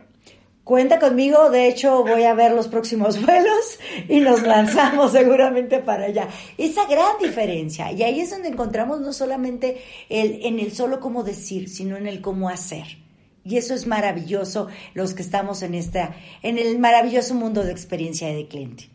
Cuenta 0.64 0.98
conmigo, 0.98 1.50
de 1.50 1.68
hecho 1.68 2.04
voy 2.04 2.24
a 2.24 2.32
ver 2.34 2.52
los 2.52 2.68
próximos 2.68 3.20
vuelos 3.24 3.78
y 4.08 4.20
nos 4.20 4.42
lanzamos 4.42 5.12
seguramente 5.12 5.78
para 5.78 6.06
allá. 6.06 6.28
Esa 6.58 6.86
gran 6.86 7.18
diferencia, 7.20 7.92
y 7.92 8.02
ahí 8.02 8.20
es 8.20 8.30
donde 8.30 8.48
encontramos 8.48 9.00
no 9.00 9.12
solamente 9.12 9.82
el, 10.08 10.44
en 10.44 10.58
el 10.58 10.72
solo 10.72 11.00
cómo 11.00 11.22
decir, 11.22 11.68
sino 11.68 11.96
en 11.96 12.06
el 12.06 12.20
cómo 12.20 12.48
hacer. 12.48 13.03
Y 13.44 13.58
eso 13.58 13.74
es 13.74 13.86
maravilloso, 13.86 14.68
los 14.94 15.12
que 15.12 15.22
estamos 15.22 15.62
en, 15.62 15.74
esta, 15.74 16.16
en 16.42 16.58
el 16.58 16.78
maravilloso 16.78 17.34
mundo 17.34 17.62
de 17.62 17.72
experiencia 17.72 18.28
de 18.28 18.48
cliente. 18.48 18.90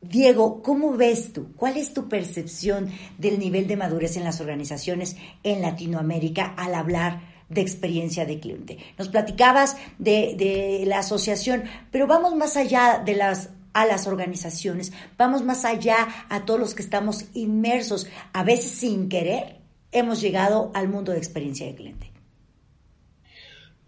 Diego, 0.00 0.62
¿cómo 0.62 0.92
ves 0.96 1.32
tú? 1.32 1.52
¿Cuál 1.56 1.76
es 1.76 1.92
tu 1.92 2.08
percepción 2.08 2.90
del 3.16 3.38
nivel 3.38 3.66
de 3.66 3.76
madurez 3.76 4.16
en 4.16 4.24
las 4.24 4.40
organizaciones 4.40 5.16
en 5.42 5.60
Latinoamérica 5.62 6.54
al 6.56 6.74
hablar 6.74 7.20
de 7.48 7.62
experiencia 7.62 8.24
de 8.24 8.38
cliente? 8.38 8.78
Nos 8.98 9.08
platicabas 9.08 9.76
de, 9.98 10.34
de 10.36 10.84
la 10.86 11.00
asociación, 11.00 11.64
pero 11.90 12.06
vamos 12.06 12.36
más 12.36 12.56
allá 12.56 13.02
de 13.04 13.16
las 13.16 13.50
a 13.74 13.86
las 13.86 14.06
organizaciones, 14.06 14.92
vamos 15.16 15.44
más 15.44 15.64
allá 15.64 16.08
a 16.28 16.44
todos 16.44 16.58
los 16.58 16.74
que 16.74 16.82
estamos 16.82 17.26
inmersos, 17.34 18.08
a 18.32 18.42
veces 18.42 18.72
sin 18.72 19.08
querer, 19.08 19.58
hemos 19.92 20.20
llegado 20.20 20.70
al 20.74 20.88
mundo 20.88 21.12
de 21.12 21.18
experiencia 21.18 21.66
de 21.66 21.74
cliente. 21.74 22.10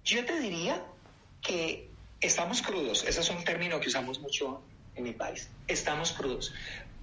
Yo 0.04 0.24
te 0.24 0.38
diría 0.40 0.82
que 1.42 1.88
estamos 2.20 2.62
crudos, 2.62 3.04
ese 3.06 3.20
es 3.20 3.30
un 3.30 3.44
término 3.44 3.80
que 3.80 3.88
usamos 3.88 4.20
mucho 4.20 4.62
en 4.94 5.04
mi 5.04 5.12
país, 5.12 5.48
estamos 5.68 6.12
crudos, 6.12 6.52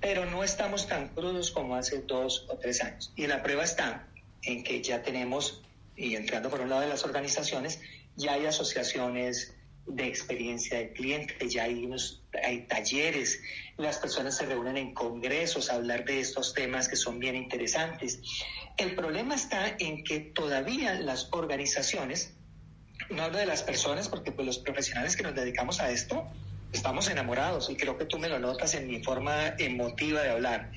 pero 0.01 0.25
no 0.25 0.43
estamos 0.43 0.87
tan 0.87 1.09
crudos 1.09 1.51
como 1.51 1.75
hace 1.75 1.99
dos 1.99 2.45
o 2.49 2.57
tres 2.57 2.81
años. 2.81 3.11
Y 3.15 3.27
la 3.27 3.41
prueba 3.41 3.63
está 3.63 4.07
en 4.43 4.63
que 4.63 4.81
ya 4.81 5.01
tenemos, 5.01 5.61
y 5.95 6.15
entrando 6.15 6.49
por 6.49 6.61
un 6.61 6.69
lado 6.69 6.81
de 6.81 6.89
las 6.89 7.03
organizaciones, 7.03 7.79
ya 8.15 8.33
hay 8.33 8.45
asociaciones 8.45 9.53
de 9.87 10.07
experiencia 10.07 10.77
del 10.77 10.91
cliente, 10.91 11.35
ya 11.47 11.63
hay, 11.63 11.85
unos, 11.85 12.21
hay 12.43 12.67
talleres, 12.67 13.41
las 13.77 13.97
personas 13.97 14.37
se 14.37 14.45
reúnen 14.45 14.77
en 14.77 14.93
congresos 14.93 15.69
a 15.69 15.75
hablar 15.75 16.05
de 16.05 16.19
estos 16.19 16.53
temas 16.53 16.87
que 16.87 16.95
son 16.95 17.19
bien 17.19 17.35
interesantes. 17.35 18.19
El 18.77 18.95
problema 18.95 19.35
está 19.35 19.75
en 19.79 20.03
que 20.03 20.19
todavía 20.19 20.95
las 20.95 21.29
organizaciones, 21.31 22.33
no 23.09 23.23
hablo 23.23 23.37
de 23.37 23.45
las 23.45 23.63
personas 23.63 24.09
porque 24.09 24.31
pues 24.31 24.45
los 24.45 24.57
profesionales 24.59 25.15
que 25.15 25.23
nos 25.23 25.35
dedicamos 25.35 25.79
a 25.79 25.89
esto, 25.89 26.27
estamos 26.73 27.09
enamorados 27.09 27.69
y 27.69 27.75
creo 27.75 27.97
que 27.97 28.05
tú 28.05 28.19
me 28.19 28.29
lo 28.29 28.39
notas 28.39 28.73
en 28.73 28.87
mi 28.87 29.01
forma 29.01 29.55
emotiva 29.57 30.21
de 30.21 30.31
hablar, 30.31 30.71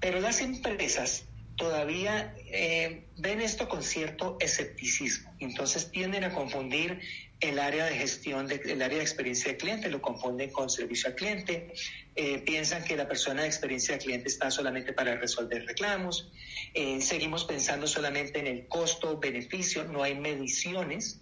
pero 0.00 0.20
las 0.20 0.40
empresas 0.40 1.26
todavía 1.56 2.34
eh, 2.46 3.06
ven 3.16 3.40
esto 3.40 3.68
con 3.68 3.82
cierto 3.82 4.36
escepticismo, 4.40 5.32
entonces 5.38 5.90
tienden 5.90 6.24
a 6.24 6.32
confundir 6.32 7.00
el 7.40 7.58
área 7.58 7.84
de 7.86 7.96
gestión, 7.96 8.46
de, 8.46 8.56
el 8.64 8.80
área 8.82 8.98
de 8.98 9.04
experiencia 9.04 9.52
de 9.52 9.58
cliente, 9.58 9.90
lo 9.90 10.00
confunden 10.00 10.50
con 10.50 10.70
servicio 10.70 11.10
al 11.10 11.14
cliente, 11.14 11.72
eh, 12.16 12.38
piensan 12.38 12.82
que 12.84 12.96
la 12.96 13.06
persona 13.06 13.42
de 13.42 13.48
experiencia 13.48 13.94
de 13.96 14.04
cliente 14.04 14.28
está 14.28 14.50
solamente 14.50 14.92
para 14.92 15.16
resolver 15.16 15.66
reclamos, 15.66 16.30
eh, 16.72 17.00
seguimos 17.00 17.44
pensando 17.44 17.86
solamente 17.86 18.38
en 18.38 18.46
el 18.46 18.66
costo, 18.66 19.18
beneficio, 19.18 19.84
no 19.84 20.02
hay 20.02 20.14
mediciones. 20.14 21.20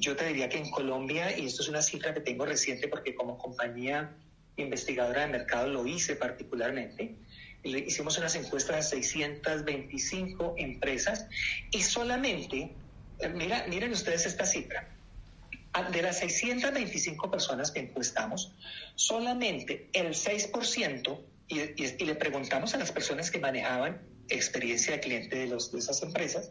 Yo 0.00 0.16
te 0.16 0.26
diría 0.26 0.48
que 0.48 0.58
en 0.58 0.70
Colombia, 0.70 1.38
y 1.38 1.46
esto 1.46 1.62
es 1.62 1.68
una 1.68 1.82
cifra 1.82 2.12
que 2.12 2.20
tengo 2.20 2.44
reciente 2.44 2.88
porque 2.88 3.14
como 3.14 3.38
compañía 3.38 4.12
investigadora 4.56 5.22
de 5.22 5.28
mercado 5.28 5.68
lo 5.68 5.86
hice 5.86 6.16
particularmente, 6.16 7.14
hicimos 7.76 8.18
unas 8.18 8.34
encuestas 8.34 8.76
a 8.76 8.82
625 8.82 10.54
empresas 10.56 11.26
y 11.70 11.82
solamente, 11.82 12.72
mira, 13.34 13.66
miren 13.68 13.92
ustedes 13.92 14.26
esta 14.26 14.44
cifra, 14.44 14.88
de 15.92 16.02
las 16.02 16.18
625 16.18 17.30
personas 17.30 17.70
que 17.70 17.80
encuestamos, 17.80 18.52
solamente 18.94 19.88
el 19.92 20.08
6%, 20.08 21.20
y, 21.50 21.60
y, 21.82 22.04
le 22.04 22.14
preguntamos 22.14 22.74
a 22.74 22.78
las 22.78 22.92
personas 22.92 23.30
que 23.30 23.38
manejaban 23.38 24.02
experiencia 24.28 24.92
de 24.92 25.00
cliente 25.00 25.36
de, 25.36 25.46
los, 25.46 25.72
de 25.72 25.78
esas 25.78 26.02
empresas, 26.02 26.50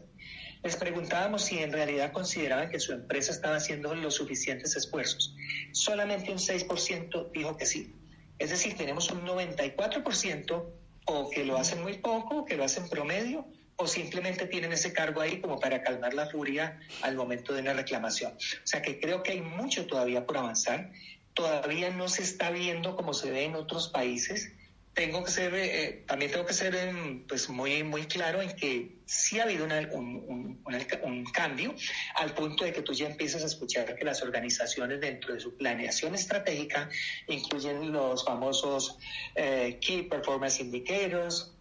les 0.62 0.76
preguntábamos 0.76 1.44
si 1.44 1.58
en 1.58 1.72
realidad 1.72 2.12
consideraban 2.12 2.68
que 2.70 2.80
su 2.80 2.92
empresa 2.92 3.30
estaba 3.30 3.56
haciendo 3.56 3.94
los 3.94 4.14
suficientes 4.14 4.74
esfuerzos. 4.74 5.34
Solamente 5.72 6.32
un 6.32 6.38
6% 6.38 7.30
dijo 7.30 7.56
que 7.56 7.66
sí. 7.66 7.94
Es 8.38 8.50
decir, 8.50 8.76
tenemos 8.76 9.10
un 9.10 9.24
94% 9.24 10.66
o 11.08 11.30
que 11.30 11.44
lo 11.44 11.56
hacen 11.56 11.82
muy 11.82 11.94
poco, 11.94 12.44
que 12.44 12.56
lo 12.56 12.64
hacen 12.64 12.88
promedio, 12.88 13.46
o 13.76 13.86
simplemente 13.86 14.46
tienen 14.46 14.72
ese 14.72 14.92
cargo 14.92 15.20
ahí 15.20 15.40
como 15.40 15.58
para 15.58 15.82
calmar 15.82 16.12
la 16.12 16.28
furia 16.28 16.78
al 17.00 17.16
momento 17.16 17.54
de 17.54 17.62
una 17.62 17.72
reclamación. 17.72 18.32
O 18.32 18.66
sea 18.66 18.82
que 18.82 19.00
creo 19.00 19.22
que 19.22 19.32
hay 19.32 19.40
mucho 19.40 19.86
todavía 19.86 20.26
por 20.26 20.36
avanzar. 20.36 20.90
Todavía 21.32 21.90
no 21.90 22.08
se 22.08 22.22
está 22.22 22.50
viendo 22.50 22.94
como 22.96 23.14
se 23.14 23.30
ve 23.30 23.44
en 23.44 23.54
otros 23.54 23.88
países. 23.88 24.52
Tengo 24.98 25.22
que 25.22 25.30
ser, 25.30 25.54
eh, 25.54 26.02
también 26.08 26.32
tengo 26.32 26.44
que 26.44 26.52
ser 26.52 26.74
em, 26.74 27.24
pues 27.28 27.48
muy, 27.48 27.84
muy 27.84 28.06
claro 28.06 28.42
en 28.42 28.50
que 28.56 28.96
sí 29.06 29.38
ha 29.38 29.44
habido 29.44 29.64
un, 29.64 29.70
un, 29.72 30.60
un, 31.04 31.24
cambio 31.26 31.72
al 32.16 32.34
punto 32.34 32.64
de 32.64 32.72
que 32.72 32.82
tú 32.82 32.92
ya 32.92 33.06
empiezas 33.06 33.44
a 33.44 33.46
escuchar 33.46 33.94
que 33.94 34.04
las 34.04 34.22
organizaciones 34.22 35.00
dentro 35.00 35.34
de 35.34 35.38
su 35.38 35.56
planeación 35.56 36.16
estratégica 36.16 36.90
incluyen 37.28 37.92
los 37.92 38.24
famosos 38.24 38.98
eh, 39.36 39.78
Key 39.80 40.02
Performance 40.02 40.58
Indicators, 40.58 41.54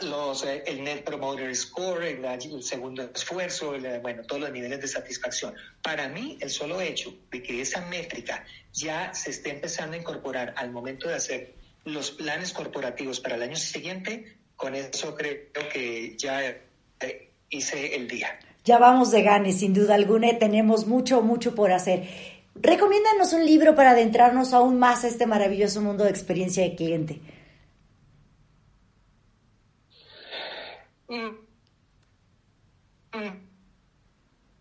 los, 0.00 0.44
eh, 0.44 0.64
el 0.66 0.82
Net 0.82 1.04
Promoter 1.04 1.54
Score, 1.54 2.04
el, 2.04 2.62
segundo 2.62 3.02
esfuerzo, 3.14 3.74
bueno, 4.00 4.22
todos 4.22 4.40
los 4.40 4.50
niveles 4.50 4.80
de 4.80 4.88
satisfacción. 4.88 5.54
Para 5.82 6.08
mí, 6.08 6.38
el 6.40 6.48
solo 6.48 6.80
hecho 6.80 7.14
de 7.30 7.42
que 7.42 7.60
esa 7.60 7.82
métrica 7.82 8.46
ya 8.72 9.12
se 9.12 9.28
esté 9.28 9.50
empezando 9.50 9.94
a 9.94 9.98
incorporar 9.98 10.54
al 10.56 10.70
momento 10.70 11.06
de 11.06 11.16
hacer 11.16 11.58
los 11.92 12.10
planes 12.10 12.52
corporativos 12.52 13.20
para 13.20 13.36
el 13.36 13.42
año 13.42 13.56
siguiente, 13.56 14.38
con 14.56 14.74
eso 14.74 15.14
creo 15.14 15.68
que 15.72 16.16
ya 16.16 16.42
eh, 16.46 17.32
hice 17.50 17.94
el 17.94 18.08
día. 18.08 18.38
Ya 18.64 18.78
vamos 18.78 19.10
de 19.10 19.22
ganes, 19.22 19.60
sin 19.60 19.72
duda 19.72 19.94
alguna, 19.94 20.38
tenemos 20.38 20.86
mucho, 20.86 21.22
mucho 21.22 21.54
por 21.54 21.72
hacer. 21.72 22.08
Recomiéndanos 22.54 23.32
un 23.32 23.46
libro 23.46 23.74
para 23.74 23.92
adentrarnos 23.92 24.52
aún 24.52 24.78
más 24.78 25.04
a 25.04 25.08
este 25.08 25.26
maravilloso 25.26 25.80
mundo 25.80 26.04
de 26.04 26.10
experiencia 26.10 26.62
de 26.62 26.74
cliente. 26.74 27.20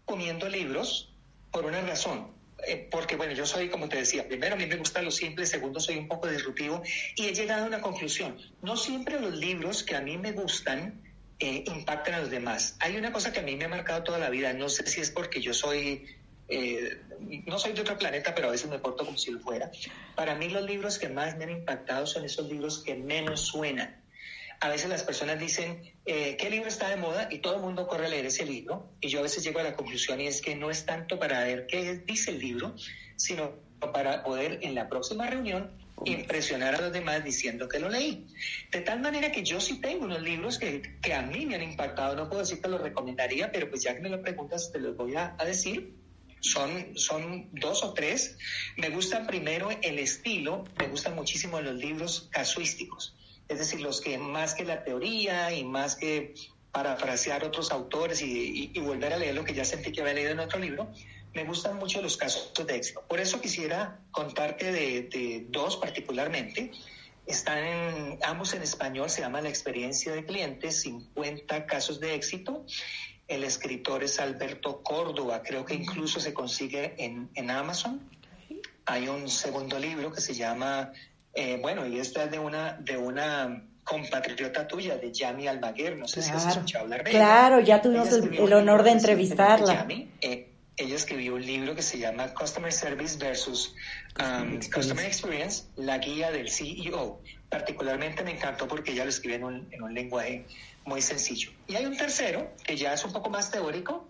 comiendo 0.06 0.48
libros 0.48 1.14
por 1.52 1.66
una 1.66 1.82
razón. 1.82 2.37
Eh, 2.68 2.86
porque, 2.92 3.16
bueno, 3.16 3.32
yo 3.32 3.46
soy, 3.46 3.70
como 3.70 3.88
te 3.88 3.96
decía, 3.96 4.28
primero 4.28 4.56
a 4.56 4.58
mí 4.58 4.66
me 4.66 4.76
gusta 4.76 5.02
lo 5.02 5.10
simple, 5.10 5.46
segundo 5.46 5.80
soy 5.80 5.98
un 5.98 6.08
poco 6.08 6.28
disruptivo 6.28 6.84
y 7.16 7.28
he 7.28 7.34
llegado 7.34 7.64
a 7.64 7.68
una 7.68 7.80
conclusión. 7.80 8.38
No 8.62 8.76
siempre 8.76 9.22
los 9.22 9.34
libros 9.36 9.84
que 9.84 9.96
a 9.96 10.02
mí 10.02 10.18
me 10.18 10.34
gustan 10.34 11.02
eh, 11.40 11.64
impactan 11.66 12.16
a 12.16 12.20
los 12.20 12.30
demás. 12.30 12.76
Hay 12.82 12.98
una 12.98 13.14
cosa 13.14 13.32
que 13.32 13.40
a 13.40 13.44
mí 13.44 13.56
me 13.56 13.66
ha 13.66 13.70
marcado 13.70 14.04
toda 14.04 14.20
la 14.20 14.30
vida, 14.30 14.52
no 14.52 14.68
sé 14.68 14.86
si 14.86 15.00
es 15.00 15.12
porque 15.12 15.40
yo 15.40 15.54
soy, 15.54 16.06
eh, 16.50 17.00
no 17.46 17.58
soy 17.58 17.72
de 17.72 17.82
otro 17.82 17.98
planeta, 17.98 18.36
pero 18.36 18.50
a 18.50 18.52
veces 18.52 18.70
me 18.70 18.80
porto 18.80 19.06
como 19.06 19.18
si 19.18 19.32
lo 19.32 19.40
fuera. 19.40 19.72
Para 20.16 20.36
mí 20.36 20.50
los 20.50 20.66
libros 20.66 21.00
que 21.00 21.08
más 21.08 21.38
me 21.38 21.46
han 21.46 21.52
impactado 21.52 22.06
son 22.06 22.26
esos 22.26 22.50
libros 22.50 22.84
que 22.84 22.96
menos 22.96 23.48
suenan 23.48 24.07
a 24.60 24.70
veces 24.70 24.90
las 24.90 25.04
personas 25.04 25.40
dicen, 25.40 25.82
eh, 26.06 26.36
¿qué 26.38 26.50
libro 26.50 26.68
está 26.68 26.90
de 26.90 26.96
moda? 26.96 27.28
Y 27.32 27.40
todo 27.40 27.56
el 27.56 27.62
mundo 27.62 27.88
corre 27.88 28.08
a 28.08 28.10
leer 28.10 28.26
ese 28.26 28.46
libro. 28.46 28.92
Y 29.02 29.10
yo 29.10 29.20
a 29.20 29.24
veces 29.24 29.44
llego 29.44 29.60
a 29.60 29.64
la 29.64 29.76
conclusión 29.76 30.20
y 30.20 30.28
es 30.28 30.42
que 30.42 30.56
no 30.56 30.72
es 30.72 30.86
tanto 30.86 31.20
para 31.20 31.44
ver 31.44 31.68
qué 31.68 31.98
dice 32.06 32.32
el 32.32 32.40
libro, 32.40 32.76
sino 33.16 33.54
para 33.80 34.24
poder 34.24 34.60
en 34.64 34.74
la 34.74 34.90
próxima 34.90 35.28
reunión 35.28 35.72
impresionar 36.06 36.76
a 36.76 36.82
los 36.82 36.92
demás 36.92 37.24
diciendo 37.24 37.68
que 37.68 37.80
lo 37.80 37.90
leí. 37.90 38.26
De 38.72 38.82
tal 38.82 39.00
manera 39.00 39.32
que 39.32 39.44
yo 39.44 39.60
sí 39.60 39.80
tengo 39.80 40.06
unos 40.06 40.22
libros 40.22 40.58
que, 40.58 40.82
que 41.02 41.14
a 41.14 41.22
mí 41.22 41.46
me 41.46 41.56
han 41.56 41.64
impactado. 41.64 42.16
No 42.16 42.28
puedo 42.28 42.42
decir 42.42 42.62
que 42.62 42.68
los 42.68 42.82
recomendaría, 42.82 43.52
pero 43.52 43.70
pues 43.70 43.84
ya 43.84 43.96
que 43.96 44.02
me 44.02 44.10
lo 44.10 44.22
preguntas, 44.22 44.72
te 44.72 44.80
los 44.80 44.96
voy 44.96 45.16
a, 45.16 45.36
a 45.38 45.46
decir. 45.46 45.94
Son, 46.40 46.98
son 46.98 47.50
dos 47.52 47.84
o 47.84 47.94
tres. 47.94 48.38
Me 48.78 48.90
gustan 48.90 49.26
primero 49.28 49.70
el 49.82 50.00
estilo, 50.00 50.64
me 50.80 50.88
gustan 50.88 51.16
muchísimo 51.16 51.60
los 51.62 51.76
libros 51.76 52.30
casuísticos 52.32 53.16
es 53.48 53.60
decir, 53.60 53.82
los 53.82 54.02
que 54.02 54.18
más 54.18 54.54
que 54.54 54.66
la 54.66 54.84
teoría 54.84 55.54
y 55.54 55.64
más 55.64 55.96
que 55.96 56.34
parafrasear 56.72 57.44
otros 57.44 57.72
autores 57.72 58.22
y, 58.22 58.72
volver 58.80 59.14
a 59.14 59.18
leer 59.18 59.36
lo 59.36 59.44
que 59.44 59.54
ya 59.54 59.66
sentí 59.66 59.92
que 59.92 60.02
había 60.02 60.14
leído 60.14 60.32
en 60.32 60.40
otro 60.40 60.60
libro, 60.60 60.92
me 61.34 61.44
gustan 61.44 61.78
mucho 61.78 62.02
los 62.02 62.18
casos 62.18 62.54
de 62.66 62.76
éxito. 62.76 63.04
Por 63.08 63.20
eso 63.20 63.42
quisiera 63.42 64.00
contarte 64.12 64.72
de, 64.72 65.46
dos 65.50 65.78
particularmente. 65.78 66.72
Están 67.26 67.64
en, 67.64 68.20
ambos 68.24 68.54
en 68.54 68.62
español, 68.62 69.10
se 69.10 69.22
llama 69.22 69.42
La 69.42 69.50
experiencia 69.50 70.14
de 70.14 70.26
clientes, 70.26 70.82
50 70.82 71.66
casos 71.66 72.00
de 72.00 72.16
éxito. 72.16 72.66
El 73.28 73.44
escritor 73.44 74.04
es 74.04 74.20
Alberto 74.20 74.82
Córdoba, 74.84 75.42
creo 75.44 75.66
que 75.66 75.74
incluso 75.74 76.20
se 76.20 76.34
consigue 76.34 76.96
en, 76.98 77.30
en 77.36 77.52
Amazon. 77.52 78.10
Hay 78.86 79.10
un 79.10 79.28
segundo 79.28 79.80
libro 79.80 80.14
que 80.14 80.22
se 80.22 80.34
llama 80.34 80.94
eh, 81.34 81.60
bueno, 81.62 81.86
y 81.86 82.00
esta 82.00 82.24
es 82.24 82.32
de 82.32 82.40
una, 82.40 82.74
de 82.74 82.98
una 82.98 83.64
compatriota 83.84 84.68
tuya, 84.68 84.98
de 84.98 85.14
Yami 85.14 85.48
Almaguer, 85.48 85.98
no 85.98 86.08
sé 86.08 86.22
si 86.22 86.32
has 86.32 86.46
escuchado 86.46 86.84
hablar 86.84 87.04
de 87.04 87.12
ella. 87.12 87.20
Claro, 87.20 87.60
ya 87.62 87.82
tuvimos 87.82 88.12
el, 88.12 88.54
honor 88.54 88.84
de 88.84 88.92
entrevistarla. 88.92 89.74
Yami, 89.74 90.10
eh, 90.20 90.50
ella 90.76 90.96
escribió 90.96 91.36
un 91.36 91.46
libro 91.46 91.74
que 91.74 91.82
se 91.82 91.98
llama 91.98 92.34
Customer 92.34 92.72
Service 92.72 93.18
versus 93.18 93.74
um, 94.20 94.60
Customer 94.74 95.06
Experience, 95.06 95.64
la 95.78 96.00
guía 96.00 96.32
del 96.32 96.50
CEO. 96.50 97.22
Particularmente 97.50 98.24
me 98.24 98.32
encantó 98.32 98.68
porque 98.68 98.92
ella 98.92 99.06
lo 99.06 99.10
escribe 99.10 99.36
en 99.36 99.44
un, 99.46 99.68
en 99.72 99.82
un 99.82 99.94
lenguaje 99.94 100.46
muy 100.84 101.02
sencillo. 101.02 101.52
Y 101.68 101.76
hay 101.76 101.86
un 101.86 101.96
tercero, 101.96 102.52
que 102.66 102.76
ya 102.76 102.94
es 102.94 103.06
un 103.06 103.14
poco 103.14 103.30
más 103.30 103.52
teórico, 103.52 104.06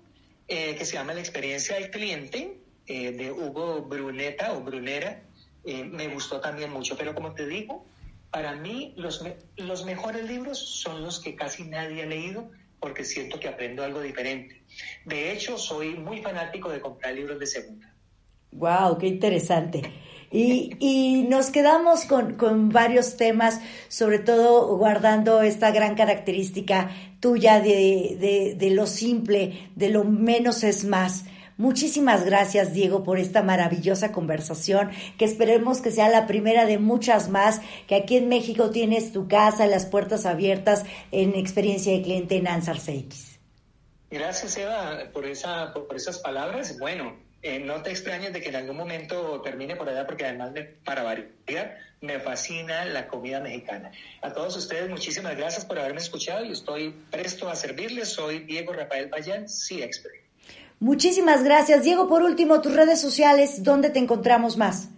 eh, 0.48 0.76
que 0.76 0.86
se 0.86 0.94
llama 0.94 1.14
La 1.14 1.20
experiencia 1.20 1.76
del 1.76 1.92
cliente, 1.92 2.58
de 2.88 3.32
Hugo 3.34 3.82
Bruneta 3.82 4.54
o 4.54 4.62
Brunera, 4.62 5.22
eh, 5.68 5.84
me 5.84 6.08
gustó 6.08 6.40
también 6.40 6.72
mucho. 6.72 6.98
Pero 6.98 7.14
como 7.14 7.34
te 7.34 7.46
digo, 7.46 7.86
para 8.32 8.56
mí 8.56 8.94
los, 8.98 9.24
los 9.58 9.86
mejores 9.86 10.28
libros 10.28 10.58
son 10.58 11.04
los 11.04 11.20
que 11.20 11.36
casi 11.36 11.66
nadie 11.66 12.04
ha 12.04 12.06
leído 12.06 12.50
porque 12.80 13.04
siento 13.04 13.40
que 13.40 13.48
aprendo 13.48 13.84
algo 13.84 14.02
diferente. 14.02 14.64
De 15.06 15.32
hecho, 15.32 15.58
soy 15.58 15.96
muy 15.96 16.22
fanático 16.22 16.70
de 16.70 16.80
comprar 16.80 17.14
libros 17.14 17.40
de 17.40 17.46
segunda. 17.46 17.94
¡Wow! 18.52 18.98
¡Qué 18.98 19.08
interesante! 19.08 19.82
Y, 20.32 20.76
y 20.80 21.24
nos 21.24 21.52
quedamos 21.52 22.06
con, 22.06 22.36
con, 22.36 22.70
varios 22.70 23.18
temas, 23.18 23.62
sobre 23.88 24.20
todo 24.20 24.78
guardando 24.78 25.42
esta 25.42 25.72
gran 25.72 25.96
característica 25.96 26.92
tuya 27.20 27.60
de, 27.62 28.18
de, 28.20 28.56
de 28.56 28.70
lo 28.72 28.88
simple, 28.88 29.70
de 29.76 29.90
lo 29.90 30.04
menos 30.04 30.64
es 30.64 30.84
más. 30.86 31.26
Muchísimas 31.58 32.24
gracias, 32.24 32.72
Diego, 32.72 33.04
por 33.04 33.18
esta 33.18 33.42
maravillosa 33.42 34.12
conversación, 34.12 34.92
que 35.18 35.26
esperemos 35.26 35.82
que 35.82 35.90
sea 35.90 36.08
la 36.08 36.28
primera 36.28 36.66
de 36.66 36.78
muchas 36.78 37.30
más, 37.30 37.62
que 37.88 37.96
aquí 37.96 38.18
en 38.18 38.30
México 38.30 38.70
tienes 38.70 39.12
tu 39.12 39.28
casa, 39.28 39.66
las 39.66 39.88
puertas 39.88 40.28
abiertas 40.28 40.84
en 41.12 41.34
experiencia 41.36 41.92
de 41.94 42.04
cliente 42.04 42.38
en 42.38 42.48
Ansar 42.48 42.78
CX. 42.78 43.40
Gracias, 44.12 44.56
Eva, 44.58 45.00
por, 45.12 45.26
esa, 45.26 45.74
por 45.74 45.96
esas 45.96 46.20
palabras. 46.20 46.78
Bueno, 46.78 47.18
eh, 47.42 47.60
no 47.60 47.82
te 47.82 47.90
extrañes 47.90 48.34
de 48.34 48.40
que 48.40 48.50
en 48.50 48.56
algún 48.56 48.78
momento 48.78 49.42
termine 49.42 49.76
por 49.76 49.90
allá, 49.90 50.06
porque 50.06 50.26
además, 50.26 50.54
de, 50.54 50.64
para 50.64 51.02
variar, 51.02 51.78
me 52.02 52.20
fascina 52.20 52.86
la 52.86 53.08
comida 53.08 53.40
mexicana. 53.40 53.92
A 54.22 54.32
todos 54.32 54.56
ustedes, 54.56 54.90
muchísimas 54.90 55.36
gracias 55.36 55.66
por 55.66 55.80
haberme 55.80 56.02
escuchado 56.02 56.46
y 56.46 56.52
estoy 56.52 56.94
presto 57.10 57.50
a 57.50 57.56
servirles. 57.56 58.10
Soy 58.10 58.40
Diego 58.40 58.74
Rafael 58.74 59.10
Payán, 59.10 59.50
sí 59.50 59.82
expert. 59.82 60.27
Muchísimas 60.80 61.44
gracias. 61.44 61.84
Diego, 61.84 62.08
por 62.08 62.22
último, 62.22 62.62
tus 62.62 62.76
redes 62.76 63.02
sociales, 63.02 63.64
¿dónde 63.64 63.90
te 63.90 64.00
encontramos 64.00 64.58
más? 64.58 64.90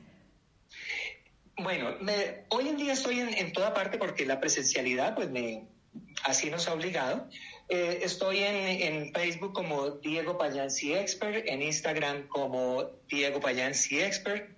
Bueno, 1.57 1.95
hoy 2.49 2.69
en 2.69 2.77
día 2.77 2.93
estoy 2.93 3.19
en, 3.19 3.51
toda 3.53 3.73
parte 3.73 3.97
porque 3.97 4.25
la 4.25 4.39
presencialidad, 4.39 5.15
pues 5.15 5.29
me, 5.29 5.67
así 6.23 6.49
nos 6.49 6.67
ha 6.67 6.73
obligado. 6.73 7.27
Eh, 7.67 7.99
estoy 8.03 8.39
en, 8.39 9.13
Facebook 9.13 9.53
como 9.53 9.89
Diego 9.91 10.37
Payansi 10.37 10.93
Expert, 10.93 11.45
en 11.47 11.61
Instagram 11.61 12.27
como 12.27 12.83
Diego 13.07 13.39
Payansi 13.39 13.99
Expert 14.01 14.49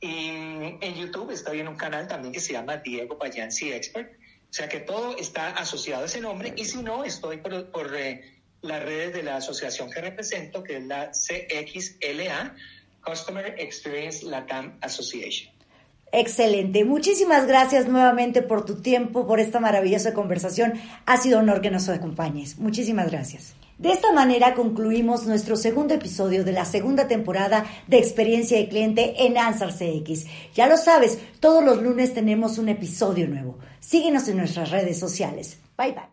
y 0.00 0.28
en 0.28 0.94
YouTube 0.94 1.30
estoy 1.30 1.60
en 1.60 1.68
un 1.68 1.76
canal 1.76 2.06
también 2.06 2.32
que 2.32 2.40
se 2.40 2.52
llama 2.52 2.76
Diego 2.76 3.18
Payansi 3.18 3.72
Expert. 3.72 4.12
O 4.54 4.56
sea 4.56 4.68
que 4.68 4.80
todo 4.80 5.16
está 5.16 5.48
asociado 5.48 6.02
a 6.02 6.06
ese 6.06 6.20
nombre 6.20 6.52
y 6.56 6.64
si 6.64 6.82
no, 6.82 7.04
estoy 7.04 7.38
por, 7.38 7.70
por 7.72 7.96
eh, 7.96 8.33
las 8.64 8.82
redes 8.82 9.12
de 9.12 9.22
la 9.22 9.36
asociación 9.36 9.90
que 9.90 10.00
represento, 10.00 10.62
que 10.62 10.78
es 10.78 10.84
la 10.84 11.10
CXLA, 11.12 12.56
Customer 13.04 13.54
Experience 13.58 14.24
Latam 14.24 14.78
Association. 14.80 15.52
Excelente. 16.12 16.84
Muchísimas 16.84 17.46
gracias 17.46 17.88
nuevamente 17.88 18.40
por 18.40 18.64
tu 18.64 18.76
tiempo, 18.76 19.26
por 19.26 19.40
esta 19.40 19.60
maravillosa 19.60 20.14
conversación. 20.14 20.74
Ha 21.06 21.16
sido 21.16 21.40
honor 21.40 21.60
que 21.60 21.70
nos 21.70 21.88
acompañes. 21.88 22.56
Muchísimas 22.58 23.10
gracias. 23.10 23.54
De 23.78 23.90
esta 23.90 24.12
manera 24.12 24.54
concluimos 24.54 25.26
nuestro 25.26 25.56
segundo 25.56 25.94
episodio 25.94 26.44
de 26.44 26.52
la 26.52 26.64
segunda 26.64 27.08
temporada 27.08 27.66
de 27.88 27.98
Experiencia 27.98 28.56
de 28.56 28.68
Cliente 28.68 29.26
en 29.26 29.36
Ansar 29.36 29.72
CX. 29.72 30.26
Ya 30.54 30.68
lo 30.68 30.76
sabes, 30.76 31.18
todos 31.40 31.64
los 31.64 31.82
lunes 31.82 32.14
tenemos 32.14 32.58
un 32.58 32.68
episodio 32.68 33.26
nuevo. 33.26 33.58
Síguenos 33.80 34.28
en 34.28 34.36
nuestras 34.36 34.70
redes 34.70 34.98
sociales. 35.00 35.58
Bye 35.76 35.92
bye. 35.92 36.04